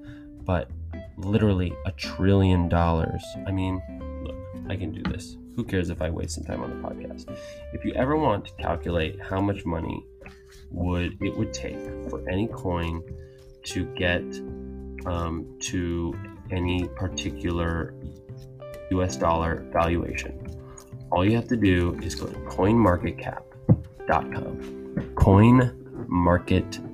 but 0.45 0.69
literally 1.17 1.73
a 1.85 1.91
trillion 1.93 2.69
dollars. 2.69 3.23
I 3.47 3.51
mean, 3.51 3.81
look, 4.23 4.35
I 4.69 4.75
can 4.75 4.91
do 4.91 5.01
this. 5.11 5.37
Who 5.55 5.63
cares 5.63 5.89
if 5.89 6.03
I 6.03 6.11
waste 6.11 6.35
some 6.35 6.43
time 6.43 6.61
on 6.61 6.69
the 6.69 6.75
podcast? 6.87 7.35
If 7.73 7.83
you 7.83 7.93
ever 7.93 8.15
want 8.15 8.45
to 8.45 8.53
calculate 8.61 9.19
how 9.19 9.41
much 9.41 9.65
money 9.65 10.05
would 10.69 11.17
it 11.21 11.35
would 11.35 11.51
take 11.51 11.79
for 12.09 12.23
any 12.29 12.45
coin 12.47 13.01
to 13.63 13.85
get 13.95 14.21
um, 15.05 15.57
to 15.61 16.13
any 16.51 16.87
particular 16.89 17.95
US 18.91 19.17
dollar 19.17 19.65
valuation. 19.71 20.37
All 21.11 21.25
you 21.25 21.35
have 21.35 21.47
to 21.47 21.57
do 21.57 21.97
is 22.03 22.13
go 22.15 22.27
to 22.27 22.39
coinmarketcap.com. 22.41 24.59
Coinmarketcap.com 25.15 26.90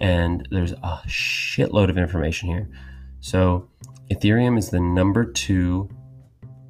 and 0.00 0.46
there's 0.50 0.72
a 0.72 1.00
shitload 1.06 1.90
of 1.90 1.98
information 1.98 2.48
here. 2.48 2.68
So, 3.20 3.68
Ethereum 4.10 4.58
is 4.58 4.70
the 4.70 4.80
number 4.80 5.24
2 5.24 5.88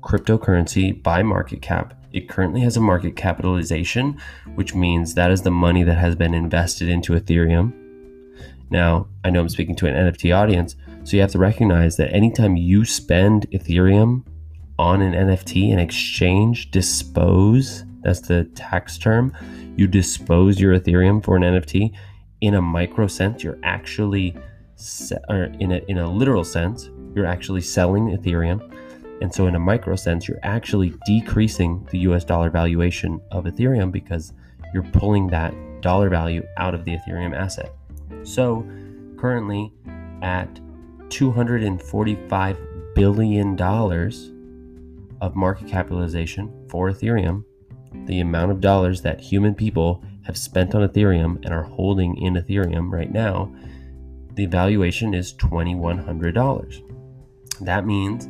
cryptocurrency 0.03 1.03
by 1.03 1.23
market 1.23 1.63
cap 1.63 1.95
it 2.15 2.29
currently 2.29 2.61
has 2.61 2.77
a 2.77 2.81
market 2.81 3.17
capitalization, 3.17 4.21
which 4.55 4.73
means 4.73 5.15
that 5.15 5.33
is 5.33 5.43
the 5.43 5.51
money 5.51 5.83
that 5.83 5.99
has 5.99 6.15
been 6.15 6.33
invested 6.33 6.89
into 6.89 7.15
Ethereum. 7.15 7.73
Now, 8.71 9.09
I 9.25 9.31
know 9.31 9.41
I'm 9.41 9.49
speaking 9.49 9.75
to 9.77 9.87
an 9.89 9.95
NFT 9.95 10.35
audience, 10.35 10.77
so 11.03 11.17
you 11.17 11.21
have 11.23 11.33
to 11.33 11.39
recognize 11.39 11.97
that 11.97 12.15
anytime 12.15 12.57
you 12.57 12.85
spend 12.85 13.51
Ethereum 13.51 14.25
on 14.79 15.03
an 15.03 15.13
NFT 15.13 15.71
in 15.71 15.81
exchange, 15.81 16.71
dispose, 16.71 17.85
that's 18.05 18.21
the 18.21 18.45
tax 18.55 18.99
term, 18.99 19.33
you 19.77 19.87
dispose 19.87 20.61
your 20.61 20.79
Ethereum 20.79 21.25
for 21.25 21.37
an 21.37 21.43
NFT, 21.43 21.93
in 22.41 22.55
a 22.55 22.63
micro 22.63 23.07
sense, 23.07 23.43
you're 23.43 23.59
actually, 23.63 24.37
or 25.29 25.45
in 25.59 25.73
a, 25.73 25.81
in 25.89 25.99
a 25.99 26.11
literal 26.11 26.45
sense, 26.45 26.91
you're 27.15 27.27
actually 27.27 27.63
selling 27.63 28.17
Ethereum. 28.17 28.71
And 29.23 29.33
so, 29.33 29.47
in 29.47 29.55
a 29.55 29.59
micro 29.59 29.97
sense, 29.97 30.29
you're 30.29 30.41
actually 30.43 30.93
decreasing 31.07 31.87
the 31.91 31.99
US 32.01 32.25
dollar 32.25 32.51
valuation 32.51 33.21
of 33.31 33.45
Ethereum 33.45 33.91
because 33.91 34.33
you're 34.75 34.83
pulling 34.83 35.29
that 35.29 35.55
dollar 35.81 36.11
value 36.11 36.43
out 36.59 36.75
of 36.75 36.85
the 36.85 36.97
Ethereum 36.97 37.35
asset. 37.35 37.73
So, 38.25 38.67
currently 39.17 39.73
at 40.21 40.61
$245 41.09 42.95
billion 42.95 43.61
of 45.21 45.37
market 45.37 45.69
capitalization 45.69 46.53
for 46.69 46.91
Ethereum, 46.91 47.45
the 48.07 48.21
amount 48.21 48.51
of 48.51 48.61
dollars 48.61 49.03
that 49.03 49.21
human 49.21 49.55
people 49.55 50.03
have 50.25 50.37
spent 50.37 50.75
on 50.75 50.87
Ethereum 50.87 51.37
and 51.45 51.55
are 51.55 51.63
holding 51.63 52.17
in 52.17 52.35
Ethereum 52.35 52.91
right 52.91 53.13
now, 53.13 53.55
the 54.35 54.47
valuation 54.47 55.15
is 55.15 55.33
$2,100. 55.35 56.83
That 57.61 57.87
means 57.87 58.29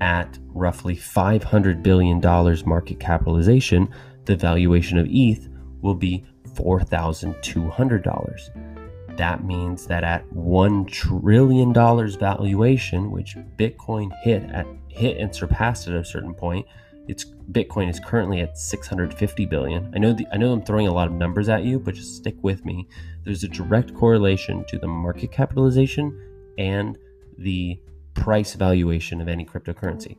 at 0.00 0.38
roughly 0.48 0.96
$500 0.96 1.82
billion 1.82 2.20
market 2.66 3.00
capitalization, 3.00 3.88
the 4.26 4.36
valuation 4.36 4.98
of 4.98 5.06
ETH 5.08 5.48
will 5.80 5.94
be 5.94 6.26
$4,200. 6.50 9.16
That 9.16 9.44
means 9.44 9.86
that 9.86 10.04
at 10.04 10.28
$1 10.30 10.86
trillion 10.88 11.72
valuation, 11.72 13.10
which 13.10 13.36
Bitcoin 13.56 14.12
hit 14.22 14.42
at 14.50 14.66
hit 14.88 15.16
and 15.16 15.34
surpassed 15.34 15.88
at 15.88 15.94
a 15.94 16.04
certain 16.04 16.34
point, 16.34 16.66
it's 17.08 17.24
Bitcoin 17.52 17.88
is 17.88 17.98
currently 17.98 18.40
at 18.40 18.58
650 18.58 19.46
billion. 19.46 19.90
I 19.94 19.98
know 19.98 20.12
the, 20.12 20.26
I 20.32 20.36
know 20.36 20.52
I'm 20.52 20.62
throwing 20.62 20.86
a 20.86 20.92
lot 20.92 21.08
of 21.08 21.14
numbers 21.14 21.48
at 21.48 21.64
you, 21.64 21.78
but 21.78 21.94
just 21.94 22.16
stick 22.16 22.36
with 22.42 22.64
me. 22.64 22.86
There's 23.24 23.42
a 23.42 23.48
direct 23.48 23.94
correlation 23.94 24.64
to 24.68 24.78
the 24.78 24.86
market 24.86 25.32
capitalization 25.32 26.18
and 26.58 26.98
the 27.38 27.80
price 28.14 28.54
valuation 28.54 29.20
of 29.20 29.28
any 29.28 29.44
cryptocurrency. 29.44 30.16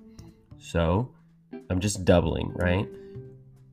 So 0.57 1.11
I'm 1.69 1.79
just 1.79 2.05
doubling, 2.05 2.51
right? 2.55 2.87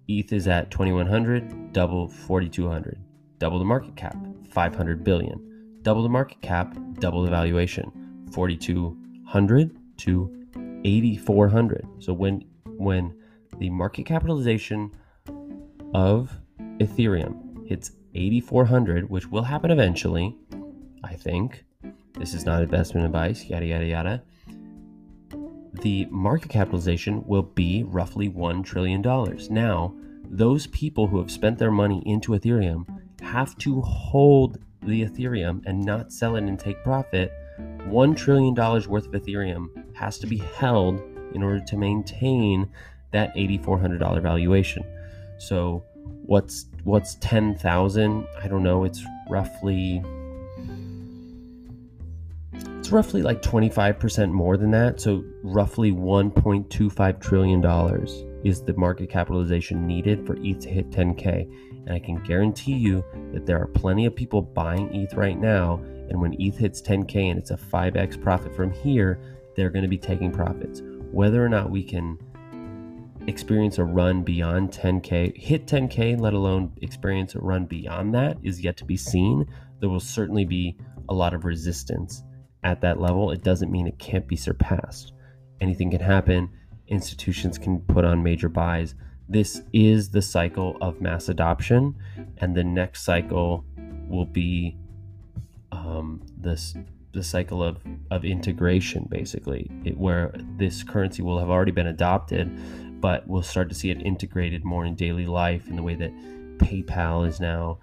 ETH 0.08 0.32
is 0.32 0.46
at 0.46 0.70
2100, 0.70 1.72
double 1.72 2.08
4200. 2.08 2.98
Double 3.38 3.58
the 3.58 3.64
market 3.64 3.96
cap, 3.96 4.16
500 4.50 5.02
billion. 5.02 5.78
Double 5.82 6.02
the 6.02 6.08
market 6.08 6.40
cap, 6.42 6.76
double 7.00 7.22
the 7.22 7.30
valuation, 7.30 7.90
4200 8.32 9.76
to 9.98 10.36
8400 10.84 11.86
so 11.98 12.12
when 12.12 12.44
when 12.78 13.14
the 13.58 13.70
market 13.70 14.06
capitalization 14.06 14.90
of 15.94 16.38
ethereum 16.78 17.66
hits 17.66 17.92
8400 18.14 19.08
which 19.10 19.28
will 19.28 19.42
happen 19.42 19.70
eventually 19.70 20.36
i 21.04 21.14
think 21.14 21.64
this 22.18 22.34
is 22.34 22.44
not 22.44 22.62
investment 22.62 23.06
advice 23.06 23.44
yada 23.44 23.66
yada 23.66 23.84
yada 23.84 24.22
the 25.82 26.06
market 26.10 26.48
capitalization 26.48 27.22
will 27.26 27.42
be 27.42 27.84
roughly 27.84 28.28
$1 28.30 28.64
trillion. 28.64 29.02
Now, 29.50 29.94
those 30.24 30.66
people 30.68 31.06
who 31.06 31.18
have 31.18 31.30
spent 31.30 31.58
their 31.58 31.70
money 31.70 32.02
into 32.06 32.32
Ethereum 32.32 32.86
have 33.20 33.56
to 33.58 33.80
hold 33.82 34.58
the 34.82 35.04
Ethereum 35.04 35.62
and 35.66 35.84
not 35.84 36.12
sell 36.12 36.36
it 36.36 36.44
and 36.44 36.58
take 36.58 36.82
profit. 36.82 37.32
$1 37.58 38.16
trillion 38.16 38.54
worth 38.54 39.06
of 39.06 39.12
Ethereum 39.12 39.68
has 39.94 40.18
to 40.18 40.26
be 40.26 40.38
held 40.38 41.02
in 41.36 41.44
order 41.44 41.60
to 41.60 41.76
maintain 41.76 42.68
that 43.12 43.34
$8,400 43.36 44.20
valuation. 44.20 44.84
So, 45.38 45.84
what's 46.24 46.66
what's 46.82 47.16
10,000? 47.16 48.26
I 48.42 48.48
don't 48.48 48.62
know. 48.62 48.84
It's 48.84 49.04
roughly 49.28 50.02
it's 52.78 52.92
roughly 52.92 53.22
like 53.22 53.42
25% 53.42 54.30
more 54.30 54.56
than 54.56 54.70
that. 54.70 55.00
So, 55.00 55.24
roughly 55.42 55.92
$1.25 55.92 57.20
trillion 57.20 57.64
is 58.44 58.62
the 58.62 58.74
market 58.74 59.10
capitalization 59.10 59.86
needed 59.86 60.24
for 60.26 60.36
ETH 60.40 60.60
to 60.60 60.68
hit 60.68 60.90
10K. 60.90 61.50
And 61.86 61.90
I 61.90 61.98
can 61.98 62.22
guarantee 62.22 62.74
you 62.74 63.04
that 63.32 63.44
there 63.44 63.60
are 63.60 63.66
plenty 63.66 64.06
of 64.06 64.14
people 64.14 64.40
buying 64.40 64.94
ETH 64.94 65.14
right 65.14 65.38
now. 65.38 65.80
And 66.08 66.20
when 66.20 66.40
ETH 66.40 66.56
hits 66.56 66.80
10K 66.80 67.30
and 67.30 67.38
it's 67.38 67.50
a 67.50 67.56
5x 67.56 68.22
profit 68.22 68.54
from 68.54 68.70
here, 68.70 69.20
they're 69.56 69.70
going 69.70 69.82
to 69.82 69.88
be 69.88 69.98
taking 69.98 70.30
profits. 70.30 70.80
Whether 71.16 71.42
or 71.42 71.48
not 71.48 71.70
we 71.70 71.82
can 71.82 72.18
experience 73.26 73.78
a 73.78 73.84
run 73.84 74.22
beyond 74.22 74.70
10K, 74.70 75.34
hit 75.34 75.66
10K, 75.66 76.20
let 76.20 76.34
alone 76.34 76.72
experience 76.82 77.34
a 77.34 77.40
run 77.40 77.64
beyond 77.64 78.14
that, 78.14 78.36
is 78.42 78.60
yet 78.60 78.76
to 78.76 78.84
be 78.84 78.98
seen. 78.98 79.46
There 79.80 79.88
will 79.88 79.98
certainly 79.98 80.44
be 80.44 80.76
a 81.08 81.14
lot 81.14 81.32
of 81.32 81.46
resistance 81.46 82.22
at 82.62 82.82
that 82.82 83.00
level, 83.00 83.30
it 83.30 83.42
doesn't 83.42 83.72
mean 83.72 83.86
it 83.86 83.98
can't 83.98 84.28
be 84.28 84.36
surpassed. 84.36 85.14
Anything 85.62 85.90
can 85.90 86.00
happen. 86.00 86.50
Institutions 86.88 87.56
can 87.56 87.80
put 87.80 88.04
on 88.04 88.22
major 88.22 88.50
buys. 88.50 88.94
This 89.26 89.62
is 89.72 90.10
the 90.10 90.20
cycle 90.20 90.76
of 90.82 91.00
mass 91.00 91.30
adoption, 91.30 91.94
and 92.36 92.54
the 92.54 92.64
next 92.64 93.04
cycle 93.04 93.64
will 94.06 94.26
be 94.26 94.76
um, 95.72 96.22
this 96.36 96.74
the 97.16 97.24
cycle 97.24 97.62
of, 97.62 97.78
of 98.10 98.24
integration, 98.24 99.06
basically, 99.10 99.70
it, 99.84 99.98
where 99.98 100.32
this 100.56 100.82
currency 100.82 101.22
will 101.22 101.38
have 101.38 101.50
already 101.50 101.72
been 101.72 101.88
adopted, 101.88 102.50
but 103.00 103.26
we'll 103.26 103.42
start 103.42 103.68
to 103.68 103.74
see 103.74 103.90
it 103.90 104.00
integrated 104.02 104.64
more 104.64 104.84
in 104.84 104.94
daily 104.94 105.26
life 105.26 105.66
in 105.68 105.76
the 105.76 105.82
way 105.82 105.94
that 105.94 106.12
PayPal 106.58 107.26
is 107.26 107.40
now 107.40 107.78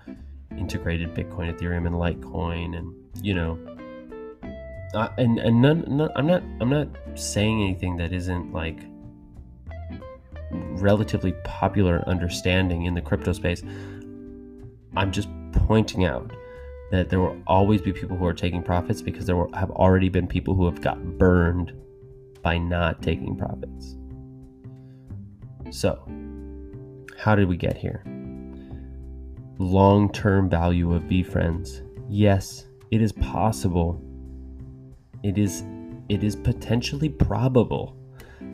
integrated 0.57 1.13
Bitcoin, 1.13 1.53
Ethereum, 1.53 1.85
and 1.85 1.95
Litecoin, 1.95 2.77
and 2.77 2.93
you 3.21 3.33
know 3.33 3.57
uh, 4.93 5.09
and 5.17 5.39
and 5.39 5.61
none, 5.61 5.83
none, 5.87 6.11
I'm 6.15 6.27
not 6.27 6.43
I'm 6.61 6.69
not 6.69 6.87
saying 7.15 7.63
anything 7.63 7.97
that 7.97 8.13
isn't 8.13 8.53
like 8.53 8.79
relatively 10.51 11.33
popular 11.43 12.03
understanding 12.07 12.85
in 12.85 12.93
the 12.93 13.01
crypto 13.01 13.33
space. 13.33 13.63
I'm 14.95 15.11
just 15.11 15.29
pointing 15.51 16.05
out 16.05 16.31
that 16.93 17.09
there 17.09 17.19
will 17.19 17.35
always 17.47 17.81
be 17.81 17.91
people 17.91 18.15
who 18.15 18.23
are 18.23 18.35
taking 18.35 18.61
profits 18.61 19.01
because 19.01 19.25
there 19.25 19.35
will, 19.35 19.51
have 19.55 19.71
already 19.71 20.09
been 20.09 20.27
people 20.27 20.53
who 20.53 20.63
have 20.65 20.79
got 20.79 21.03
burned 21.17 21.73
by 22.43 22.55
not 22.55 23.01
taking 23.01 23.35
profits. 23.35 23.95
So, 25.71 26.07
how 27.17 27.33
did 27.33 27.47
we 27.47 27.57
get 27.57 27.75
here? 27.75 28.03
Long 29.57 30.11
term 30.13 30.47
value 30.47 30.93
of 30.93 31.01
VeeFriends. 31.05 31.81
Yes, 32.09 32.67
it 32.91 33.01
is 33.01 33.11
possible 33.11 33.99
it 35.23 35.39
is 35.39 35.63
it 36.09 36.23
is 36.23 36.35
potentially 36.35 37.09
probable 37.09 37.97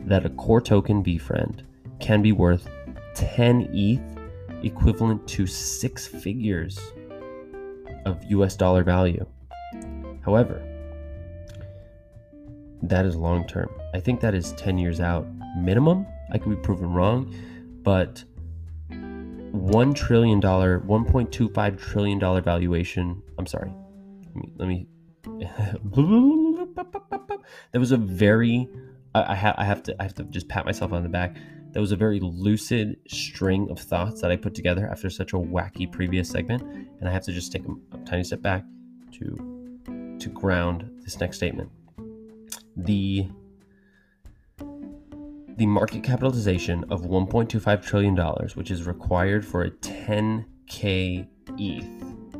that 0.06 0.24
a 0.24 0.30
core 0.30 0.62
token 0.62 1.04
VeeFriend 1.04 1.60
can 1.98 2.22
be 2.22 2.32
worth 2.32 2.70
10 3.14 3.68
ETH, 3.74 4.64
equivalent 4.64 5.28
to 5.28 5.46
six 5.46 6.06
figures 6.06 6.80
of 8.04 8.22
US 8.24 8.56
dollar 8.56 8.82
value. 8.82 9.26
However, 10.24 10.62
that 12.82 13.04
is 13.04 13.16
long 13.16 13.46
term. 13.46 13.70
I 13.94 14.00
think 14.00 14.20
that 14.20 14.34
is 14.34 14.52
10 14.52 14.78
years 14.78 15.00
out 15.00 15.26
minimum. 15.56 16.06
I 16.32 16.38
could 16.38 16.50
be 16.50 16.56
proven 16.56 16.92
wrong, 16.92 17.34
but 17.82 18.24
$1 18.90 19.94
trillion, 19.94 20.40
$1.25 20.40 21.78
trillion 21.78 22.42
valuation. 22.42 23.22
I'm 23.38 23.46
sorry. 23.46 23.72
Let 24.26 24.36
me, 24.36 24.52
let 24.56 24.68
me 24.68 24.86
that 27.72 27.78
was 27.78 27.92
a 27.92 27.96
very 27.96 28.68
I, 29.14 29.32
I, 29.32 29.34
ha- 29.34 29.54
I 29.56 29.64
have 29.64 29.82
to 29.84 29.96
I 29.98 30.04
have 30.04 30.14
to 30.14 30.24
just 30.24 30.48
pat 30.48 30.64
myself 30.64 30.92
on 30.92 31.02
the 31.02 31.08
back. 31.08 31.36
That 31.72 31.80
was 31.80 31.92
a 31.92 31.96
very 31.96 32.20
lucid 32.20 32.96
string 33.08 33.70
of 33.70 33.78
thoughts 33.78 34.20
that 34.22 34.30
I 34.30 34.36
put 34.36 34.54
together 34.54 34.88
after 34.88 35.08
such 35.08 35.32
a 35.32 35.36
wacky 35.36 35.90
previous 35.90 36.28
segment, 36.28 36.62
and 36.62 37.08
I 37.08 37.12
have 37.12 37.22
to 37.24 37.32
just 37.32 37.52
take 37.52 37.64
a, 37.66 37.96
a 37.96 37.98
tiny 38.04 38.24
step 38.24 38.42
back 38.42 38.64
to 39.12 40.16
to 40.20 40.28
ground 40.28 40.90
this 41.02 41.18
next 41.18 41.36
statement. 41.36 41.70
The 42.76 43.28
the 45.56 45.66
market 45.66 46.02
capitalization 46.02 46.84
of 46.90 47.02
1.25 47.02 47.82
trillion 47.82 48.14
dollars, 48.14 48.56
which 48.56 48.70
is 48.70 48.86
required 48.86 49.44
for 49.44 49.62
a 49.62 49.70
10k 49.70 51.28
ETH 51.58 52.39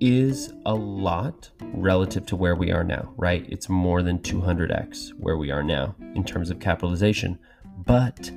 is 0.00 0.52
a 0.66 0.74
lot 0.74 1.50
relative 1.72 2.26
to 2.26 2.36
where 2.36 2.54
we 2.54 2.70
are 2.70 2.84
now, 2.84 3.12
right? 3.16 3.46
It's 3.48 3.68
more 3.68 4.02
than 4.02 4.18
200x 4.18 5.10
where 5.18 5.36
we 5.36 5.50
are 5.50 5.62
now 5.62 5.94
in 6.14 6.24
terms 6.24 6.50
of 6.50 6.60
capitalization. 6.60 7.38
But 7.84 8.30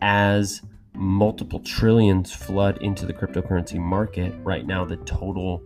as 0.00 0.62
multiple 0.94 1.60
trillions 1.60 2.32
flood 2.32 2.78
into 2.82 3.06
the 3.06 3.12
cryptocurrency 3.12 3.78
market, 3.78 4.34
right 4.42 4.66
now 4.66 4.84
the 4.84 4.96
total 4.98 5.62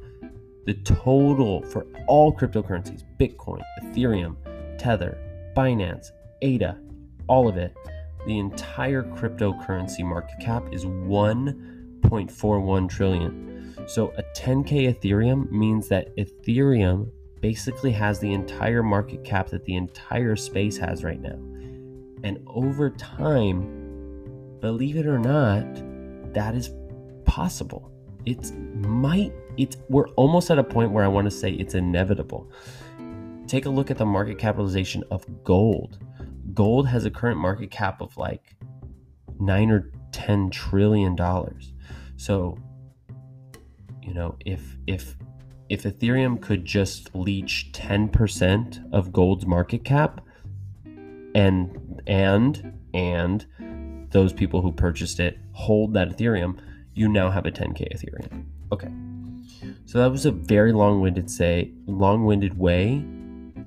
the 0.67 0.75
total 0.75 1.63
for 1.63 1.87
all 2.07 2.35
cryptocurrencies, 2.35 3.05
Bitcoin, 3.21 3.63
Ethereum, 3.83 4.35
Tether, 4.79 5.19
Binance, 5.55 6.11
ADA, 6.41 6.79
all 7.27 7.47
of 7.49 7.59
it, 7.59 7.77
the 8.27 8.39
entire 8.39 9.03
cryptocurrency 9.03 10.03
market 10.03 10.41
cap 10.41 10.65
is 10.73 10.87
1.41 10.87 12.89
trillion 12.89 13.54
so 13.87 14.12
a 14.16 14.23
10K 14.37 14.94
Ethereum 14.94 15.51
means 15.51 15.88
that 15.88 16.16
Ethereum 16.16 17.11
basically 17.40 17.92
has 17.92 18.18
the 18.18 18.33
entire 18.33 18.83
market 18.83 19.23
cap 19.23 19.49
that 19.51 19.64
the 19.64 19.77
entire 19.77 20.37
space 20.37 20.77
has 20.79 21.05
right 21.05 21.20
now. 21.20 21.38
And 22.23 22.42
over 22.47 22.88
time, 22.90 24.59
believe 24.61 24.97
it 24.97 25.07
or 25.07 25.18
not, 25.18 25.66
that 26.33 26.55
is 26.55 26.70
possible. 27.27 27.92
It's 28.25 28.53
might 28.53 29.33
it's 29.59 29.77
we're 29.90 30.09
almost 30.11 30.51
at 30.51 30.59
a 30.59 30.64
point 30.64 30.90
where 30.90 31.05
I 31.05 31.09
want 31.09 31.27
to 31.27 31.31
say 31.31 31.53
it's 31.53 31.75
inevitable. 31.75 32.51
Take 33.47 33.66
a 33.66 33.70
look 33.70 33.90
at 33.90 33.99
the 33.99 34.07
market 34.07 34.38
capitalization 34.38 35.05
of 35.11 35.27
gold. 35.44 35.99
Gold 36.55 36.88
has 36.88 37.05
a 37.05 37.11
current 37.11 37.38
market 37.38 37.70
cap 37.70 38.01
of 38.01 38.16
like 38.16 38.57
9 39.38 39.70
or 39.70 39.90
10 40.12 40.49
trillion 40.51 41.14
dollars. 41.14 41.75
So 42.16 42.57
you 44.05 44.14
know, 44.14 44.37
if 44.45 44.77
if 44.87 45.17
if 45.69 45.85
Ethereum 45.85 46.40
could 46.40 46.64
just 46.64 47.14
leech 47.14 47.71
10% 47.73 48.93
of 48.93 49.12
gold's 49.12 49.47
market 49.47 49.83
cap 49.83 50.21
and 51.35 52.03
and 52.07 52.79
and 52.93 53.47
those 54.11 54.33
people 54.33 54.61
who 54.61 54.71
purchased 54.71 55.19
it 55.19 55.38
hold 55.53 55.95
that 55.95 56.11
Ethereum, 56.11 56.59
you 56.93 57.09
now 57.09 57.31
have 57.31 57.47
a 57.47 57.51
10k 57.51 57.93
Ethereum. 57.97 58.45
Okay. 58.71 58.93
So 59.87 59.99
that 59.99 60.11
was 60.11 60.27
a 60.27 60.31
very 60.31 60.73
long-winded 60.73 61.31
say 61.31 61.73
long-winded 61.87 62.59
way 62.59 63.05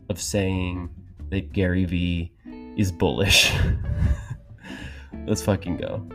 of 0.10 0.22
saying 0.22 0.90
that 1.30 1.52
Gary 1.52 1.86
Vee 1.86 2.32
is 2.78 2.92
bullish. 2.92 3.52
Let's 5.26 5.42
fucking 5.42 5.78
go. 5.78 6.08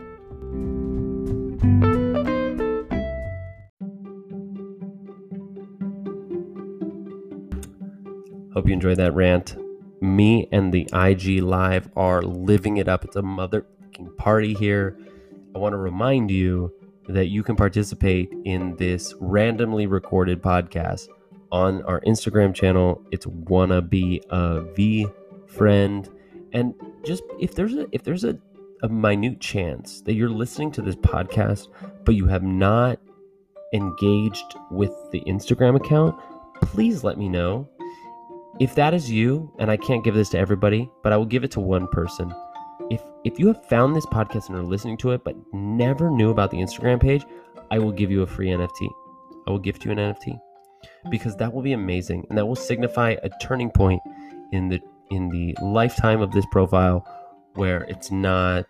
Hope 8.53 8.67
you 8.67 8.73
enjoyed 8.73 8.97
that 8.97 9.15
rant. 9.15 9.55
Me 9.99 10.47
and 10.51 10.71
the 10.71 10.87
IG 10.93 11.41
Live 11.41 11.89
are 11.95 12.21
living 12.21 12.77
it 12.77 12.87
up. 12.87 13.03
It's 13.03 13.15
a 13.15 13.21
motherfucking 13.21 14.15
party 14.17 14.53
here. 14.53 14.95
I 15.55 15.57
want 15.57 15.73
to 15.73 15.77
remind 15.77 16.29
you 16.29 16.71
that 17.07 17.29
you 17.29 17.41
can 17.41 17.55
participate 17.55 18.31
in 18.45 18.75
this 18.75 19.15
randomly 19.19 19.87
recorded 19.87 20.41
podcast 20.41 21.07
on 21.51 21.81
our 21.83 21.99
Instagram 22.01 22.53
channel. 22.53 23.01
It's 23.11 23.25
wanna 23.25 23.81
be 23.81 24.21
a 24.29 24.61
V 24.61 25.07
friend, 25.47 26.07
and 26.51 26.75
just 27.03 27.23
if 27.39 27.55
there's 27.55 27.73
a 27.73 27.87
if 27.91 28.03
there's 28.03 28.23
a, 28.23 28.37
a 28.83 28.89
minute 28.89 29.39
chance 29.39 30.01
that 30.01 30.13
you're 30.13 30.29
listening 30.29 30.71
to 30.73 30.81
this 30.83 30.95
podcast, 30.95 31.69
but 32.05 32.13
you 32.13 32.27
have 32.27 32.43
not 32.43 32.99
engaged 33.73 34.55
with 34.69 34.91
the 35.11 35.21
Instagram 35.21 35.75
account, 35.75 36.19
please 36.61 37.03
let 37.03 37.17
me 37.17 37.27
know. 37.27 37.67
If 38.59 38.75
that 38.75 38.93
is 38.93 39.09
you, 39.09 39.51
and 39.57 39.71
I 39.71 39.77
can't 39.77 40.03
give 40.03 40.13
this 40.13 40.29
to 40.29 40.37
everybody, 40.37 40.89
but 41.01 41.11
I 41.11 41.17
will 41.17 41.25
give 41.25 41.43
it 41.43 41.51
to 41.51 41.59
one 41.59 41.87
person. 41.87 42.33
If 42.91 43.01
if 43.23 43.39
you 43.39 43.47
have 43.47 43.65
found 43.65 43.95
this 43.95 44.05
podcast 44.07 44.49
and 44.49 44.57
are 44.57 44.63
listening 44.63 44.97
to 44.97 45.11
it 45.11 45.23
but 45.23 45.35
never 45.53 46.11
knew 46.11 46.29
about 46.29 46.51
the 46.51 46.57
Instagram 46.57 47.01
page, 47.01 47.25
I 47.71 47.79
will 47.79 47.91
give 47.91 48.11
you 48.11 48.21
a 48.21 48.27
free 48.27 48.49
NFT. 48.49 48.89
I 49.47 49.51
will 49.51 49.59
gift 49.59 49.85
you 49.85 49.91
an 49.91 49.97
NFT 49.97 50.39
because 51.09 51.35
that 51.37 51.51
will 51.51 51.61
be 51.61 51.73
amazing 51.73 52.25
and 52.29 52.37
that 52.37 52.45
will 52.45 52.55
signify 52.55 53.15
a 53.23 53.29
turning 53.41 53.71
point 53.71 54.01
in 54.51 54.69
the 54.69 54.79
in 55.09 55.29
the 55.29 55.55
lifetime 55.63 56.21
of 56.21 56.31
this 56.31 56.45
profile 56.51 57.05
where 57.55 57.83
it's 57.83 58.11
not 58.11 58.67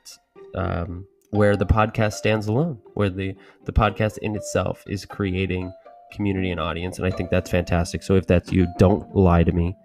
um, 0.56 1.06
where 1.32 1.58
the 1.58 1.66
podcast 1.66 2.14
stands 2.14 2.48
alone, 2.48 2.80
where 2.94 3.10
the 3.10 3.36
the 3.66 3.74
podcast 3.74 4.18
in 4.20 4.36
itself 4.36 4.84
is 4.88 5.04
creating 5.04 5.74
community 6.14 6.52
and 6.52 6.60
audience, 6.60 6.98
and 6.98 7.06
I 7.06 7.12
think 7.12 7.30
that's 7.30 7.50
fantastic. 7.50 8.04
So 8.04 8.16
if 8.16 8.28
that's 8.28 8.52
you, 8.52 8.68
don't 8.78 9.16
lie 9.16 9.44
to 9.44 9.52
me. 9.52 9.76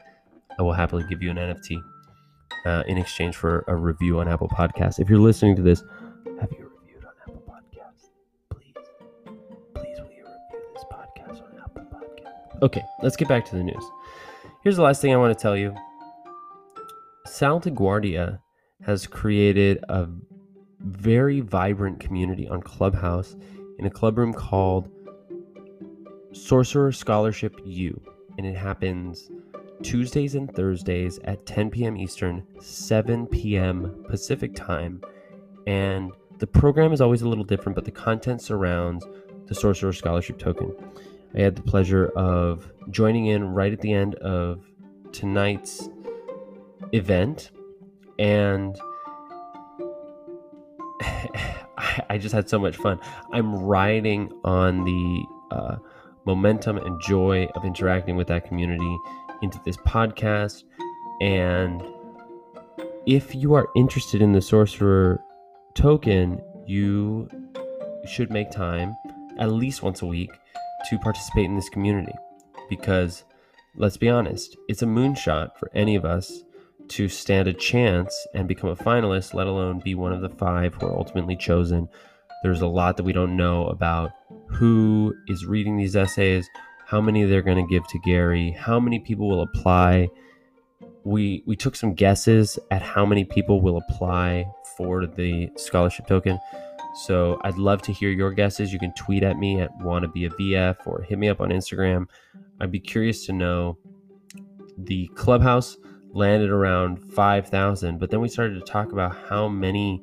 I 0.59 0.63
will 0.63 0.73
happily 0.73 1.05
give 1.09 1.23
you 1.23 1.31
an 1.31 1.37
NFT 1.37 1.83
uh, 2.67 2.83
in 2.87 2.99
exchange 2.99 3.37
for 3.37 3.65
a 3.69 3.77
review 3.77 4.21
on 4.21 4.29
Apple 4.29 4.49
Podcasts. 4.49 4.99
If 4.99 5.09
you're 5.09 5.19
listening 5.19 5.57
to 5.57 5.63
this, 5.63 5.83
have 6.41 6.51
you 6.53 6.71
reviewed 6.81 7.05
on 7.05 7.13
Apple 7.23 7.43
Podcasts? 7.49 8.11
Please, 8.51 8.75
please, 9.75 9.99
will 10.01 10.11
you 10.11 10.25
review 10.25 10.69
this 10.75 10.85
podcast 10.93 11.43
on 11.43 11.61
Apple 11.63 11.87
Podcasts? 11.93 12.63
Okay, 12.63 12.83
let's 13.03 13.17
get 13.17 13.29
back 13.29 13.45
to 13.47 13.57
the 13.57 13.63
news. 13.63 13.85
Here's 14.63 14.77
the 14.77 14.83
last 14.83 15.01
thing 15.01 15.13
I 15.13 15.17
want 15.17 15.37
to 15.37 15.41
tell 15.41 15.57
you. 15.57 15.75
Sal 17.27 17.61
Guardia 17.61 18.41
has 18.85 19.07
created 19.07 19.85
a 19.89 20.09
very 20.81 21.41
vibrant 21.41 22.01
community 22.01 22.49
on 22.49 22.63
Clubhouse 22.63 23.37
in 23.79 23.87
a 23.87 23.91
club 23.91 24.19
room 24.19 24.33
called 24.33 24.91
Sorcerer 26.39 26.93
Scholarship 26.93 27.61
U, 27.65 28.01
and 28.37 28.47
it 28.47 28.57
happens 28.57 29.31
Tuesdays 29.83 30.35
and 30.35 30.53
Thursdays 30.55 31.19
at 31.25 31.45
10 31.47 31.71
p.m. 31.71 31.97
Eastern, 31.97 32.45
7 32.61 33.27
p.m. 33.27 34.05
Pacific 34.09 34.55
time. 34.55 35.01
And 35.67 36.13
the 36.39 36.47
program 36.47 36.93
is 36.93 37.01
always 37.01 37.23
a 37.23 37.29
little 37.29 37.45
different, 37.45 37.75
but 37.75 37.85
the 37.85 37.91
content 37.91 38.41
surrounds 38.41 39.07
the 39.47 39.55
Sorcerer 39.55 39.93
Scholarship 39.93 40.39
token. 40.39 40.75
I 41.35 41.41
had 41.41 41.57
the 41.57 41.63
pleasure 41.63 42.09
of 42.17 42.71
joining 42.91 43.27
in 43.27 43.45
right 43.45 43.73
at 43.73 43.81
the 43.81 43.93
end 43.93 44.15
of 44.17 44.65
tonight's 45.13 45.89
event, 46.93 47.51
and 48.19 48.79
I 52.09 52.19
just 52.19 52.35
had 52.35 52.49
so 52.49 52.59
much 52.59 52.77
fun. 52.77 52.99
I'm 53.33 53.55
riding 53.55 54.33
on 54.45 54.85
the 54.85 55.25
uh, 55.51 55.77
momentum 56.29 56.77
and 56.77 57.01
joy 57.01 57.49
of 57.55 57.65
interacting 57.65 58.15
with 58.15 58.29
that 58.29 58.47
community 58.47 58.99
into 59.41 59.59
this 59.65 59.79
podcast. 59.79 60.63
And 61.23 61.83
if 63.07 63.35
you 63.35 63.55
are 63.55 63.69
interested 63.75 64.21
in 64.21 64.33
the 64.33 64.43
Sorcerer 64.43 65.21
token, 65.75 66.41
you 66.67 67.29
should 68.07 68.31
make 68.31 68.51
time 68.51 68.95
at 69.39 69.51
least 69.51 69.83
once 69.83 70.03
a 70.03 70.07
week 70.07 70.31
to 70.91 70.99
participate 70.99 71.47
in 71.47 71.57
this 71.57 71.71
community 71.71 72.15
because 72.69 73.25
let's 73.75 73.97
be 73.97 74.11
honest, 74.11 74.55
it's 74.69 74.83
a 74.83 74.87
moonshot 74.87 75.57
for 75.57 75.71
any 75.75 75.97
of 75.97 76.05
us 76.05 76.43
to 76.89 77.09
stand 77.09 77.49
a 77.49 77.53
chance 77.55 78.15
and 78.35 78.47
become 78.47 78.71
a 78.71 78.77
finalist, 78.77 79.33
let 79.33 79.47
alone 79.47 79.79
be 79.79 79.95
one 79.95 80.13
of 80.13 80.21
the 80.21 80.29
five 80.29 80.75
who 80.75 80.87
are 80.87 80.97
ultimately 80.97 81.37
chosen. 81.37 81.89
There's 82.43 82.61
a 82.61 82.67
lot 82.67 82.97
that 82.99 83.05
we 83.05 83.13
don't 83.13 83.37
know 83.37 83.67
about 83.67 84.11
who 84.49 85.15
is 85.29 85.47
reading 85.47 85.77
these 85.77 85.97
essays, 85.97 86.49
how 86.87 87.01
many 87.01 87.25
they're 87.25 87.43
going 87.43 87.65
to 87.65 87.71
give 87.71 87.87
to 87.89 87.99
Gary, 88.01 88.51
how 88.53 88.81
many 88.81 88.99
people 88.99 89.29
will 89.29 89.43
apply. 89.43 90.09
We 91.05 91.43
we 91.47 91.57
took 91.57 91.77
some 91.77 91.95
guesses 91.95 92.59
at 92.71 92.83
how 92.83 93.07
many 93.07 93.25
people 93.25 93.61
will 93.61 93.77
apply 93.77 94.47
for 94.77 95.07
the 95.07 95.51
scholarship 95.57 96.07
token. 96.07 96.39
So 97.07 97.39
I'd 97.45 97.59
love 97.59 97.83
to 97.83 97.93
hear 97.93 98.11
your 98.11 98.33
guesses. 98.33 98.73
You 98.73 98.79
can 98.79 98.93
tweet 98.95 99.23
at 99.23 99.39
me 99.39 99.61
at 99.61 99.71
wanna 99.81 100.09
be 100.09 100.25
a 100.25 100.31
VF 100.31 100.87
or 100.87 101.03
hit 101.03 101.19
me 101.19 101.29
up 101.29 101.41
on 101.41 101.51
Instagram. 101.51 102.07
I'd 102.61 102.73
be 102.73 102.81
curious 102.81 103.27
to 103.27 103.33
know 103.33 103.79
the 104.77 105.09
clubhouse 105.15 105.77
landed 106.13 106.51
around 106.51 106.99
5,000. 107.13 107.99
But 107.99 108.11
then 108.11 108.21
we 108.21 108.29
started 108.29 108.55
to 108.55 108.73
talk 108.73 108.93
about 108.93 109.17
how 109.29 109.49
many 109.49 110.03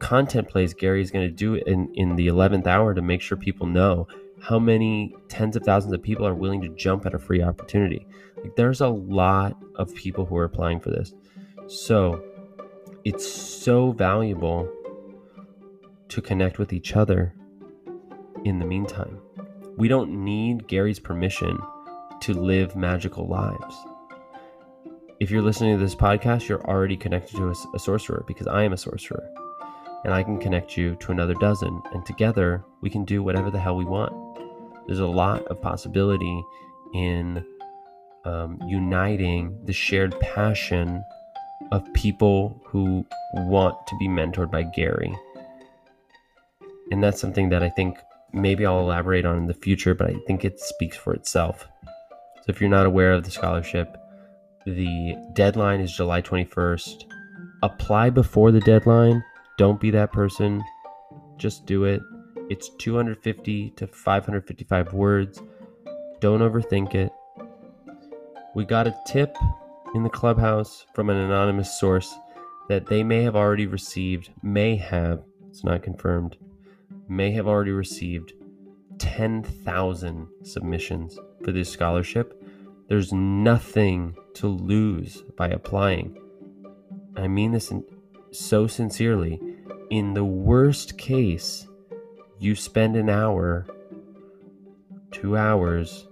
content 0.00 0.48
plays 0.48 0.74
Gary 0.74 1.00
is 1.00 1.10
going 1.10 1.26
to 1.26 1.32
do 1.32 1.54
in, 1.54 1.92
in 1.94 2.16
the 2.16 2.26
11th 2.26 2.66
hour 2.66 2.94
to 2.94 3.02
make 3.02 3.20
sure 3.20 3.36
people 3.36 3.66
know 3.66 4.08
how 4.40 4.58
many 4.58 5.14
tens 5.28 5.54
of 5.54 5.62
thousands 5.62 5.92
of 5.92 6.02
people 6.02 6.26
are 6.26 6.34
willing 6.34 6.60
to 6.62 6.68
jump 6.70 7.06
at 7.06 7.14
a 7.14 7.18
free 7.18 7.42
opportunity. 7.42 8.06
Like 8.42 8.56
there's 8.56 8.80
a 8.80 8.88
lot 8.88 9.56
of 9.76 9.94
people 9.94 10.24
who 10.24 10.36
are 10.36 10.44
applying 10.44 10.80
for 10.80 10.90
this. 10.90 11.12
So 11.68 12.24
it's 13.04 13.30
so 13.30 13.92
valuable 13.92 14.68
to 16.08 16.20
connect 16.20 16.58
with 16.58 16.72
each 16.72 16.96
other 16.96 17.34
in 18.44 18.58
the 18.58 18.64
meantime. 18.64 19.20
We 19.76 19.86
don't 19.86 20.24
need 20.24 20.66
Gary's 20.66 20.98
permission 20.98 21.58
to 22.22 22.34
live 22.34 22.74
magical 22.74 23.28
lives 23.28 23.76
if 25.20 25.30
you're 25.30 25.42
listening 25.42 25.76
to 25.76 25.84
this 25.84 25.94
podcast, 25.94 26.48
you're 26.48 26.64
already 26.64 26.96
connected 26.96 27.36
to 27.36 27.48
a, 27.48 27.54
a, 27.74 27.78
sorcerer 27.78 28.24
because 28.26 28.46
I 28.46 28.64
am 28.64 28.72
a 28.72 28.76
sorcerer. 28.78 29.28
And 30.04 30.14
I 30.14 30.22
can 30.22 30.38
connect 30.38 30.76
you 30.76 30.96
to 30.96 31.12
another 31.12 31.34
dozen. 31.34 31.80
And 31.92 32.04
together, 32.06 32.64
we 32.80 32.90
can 32.90 33.04
do 33.04 33.22
whatever 33.22 33.50
the 33.50 33.58
hell 33.58 33.76
we 33.76 33.84
want. 33.84 34.12
There's 34.86 35.00
a 35.00 35.06
lot 35.06 35.44
of 35.46 35.60
possibility 35.60 36.42
in 36.94 37.44
um, 38.24 38.58
uniting 38.66 39.58
the 39.64 39.72
shared 39.72 40.18
passion 40.20 41.02
of 41.72 41.92
people 41.94 42.60
who 42.64 43.06
want 43.34 43.76
to 43.86 43.96
be 43.98 44.08
mentored 44.08 44.50
by 44.50 44.62
Gary. 44.62 45.16
And 46.90 47.02
that's 47.02 47.20
something 47.20 47.50
that 47.50 47.62
I 47.62 47.68
think 47.68 47.98
maybe 48.32 48.66
I'll 48.66 48.80
elaborate 48.80 49.24
on 49.24 49.36
in 49.36 49.46
the 49.46 49.54
future, 49.54 49.94
but 49.94 50.08
I 50.08 50.14
think 50.26 50.44
it 50.44 50.58
speaks 50.60 50.96
for 50.96 51.12
itself. 51.14 51.66
So 51.84 52.44
if 52.48 52.60
you're 52.60 52.70
not 52.70 52.86
aware 52.86 53.12
of 53.12 53.24
the 53.24 53.30
scholarship, 53.30 53.96
the 54.66 55.16
deadline 55.34 55.80
is 55.80 55.92
July 55.92 56.22
21st. 56.22 57.04
Apply 57.62 58.10
before 58.10 58.50
the 58.50 58.60
deadline. 58.60 59.22
Don't 59.60 59.78
be 59.78 59.90
that 59.90 60.10
person. 60.10 60.64
Just 61.36 61.66
do 61.66 61.84
it. 61.84 62.00
It's 62.48 62.70
250 62.78 63.68
to 63.76 63.86
555 63.86 64.94
words. 64.94 65.42
Don't 66.18 66.40
overthink 66.40 66.94
it. 66.94 67.12
We 68.54 68.64
got 68.64 68.86
a 68.86 68.96
tip 69.06 69.36
in 69.94 70.02
the 70.02 70.08
clubhouse 70.08 70.86
from 70.94 71.10
an 71.10 71.18
anonymous 71.18 71.78
source 71.78 72.10
that 72.70 72.86
they 72.86 73.04
may 73.04 73.22
have 73.22 73.36
already 73.36 73.66
received, 73.66 74.30
may 74.42 74.76
have, 74.76 75.22
it's 75.50 75.62
not 75.62 75.82
confirmed, 75.82 76.38
may 77.06 77.30
have 77.32 77.46
already 77.46 77.72
received 77.72 78.32
10,000 78.96 80.26
submissions 80.42 81.18
for 81.44 81.52
this 81.52 81.68
scholarship 81.70 82.42
there's 82.88 83.12
nothing 83.12 84.16
to 84.34 84.46
lose 84.48 85.22
by 85.36 85.48
applying. 85.48 86.18
I 87.14 87.28
mean 87.28 87.52
this 87.52 87.70
so 88.32 88.66
sincerely. 88.66 89.40
In 89.90 90.14
the 90.14 90.24
worst 90.24 90.96
case, 90.98 91.66
you 92.38 92.54
spend 92.54 92.94
an 92.94 93.10
hour, 93.10 93.66
two 95.10 95.36
hours, 95.36 96.06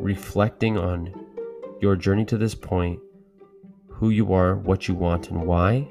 reflecting 0.00 0.76
on 0.76 1.14
your 1.80 1.94
journey 1.94 2.24
to 2.24 2.36
this 2.36 2.56
point, 2.56 2.98
who 3.86 4.10
you 4.10 4.32
are, 4.32 4.56
what 4.56 4.88
you 4.88 4.94
want, 4.94 5.30
and 5.30 5.46
why. 5.46 5.88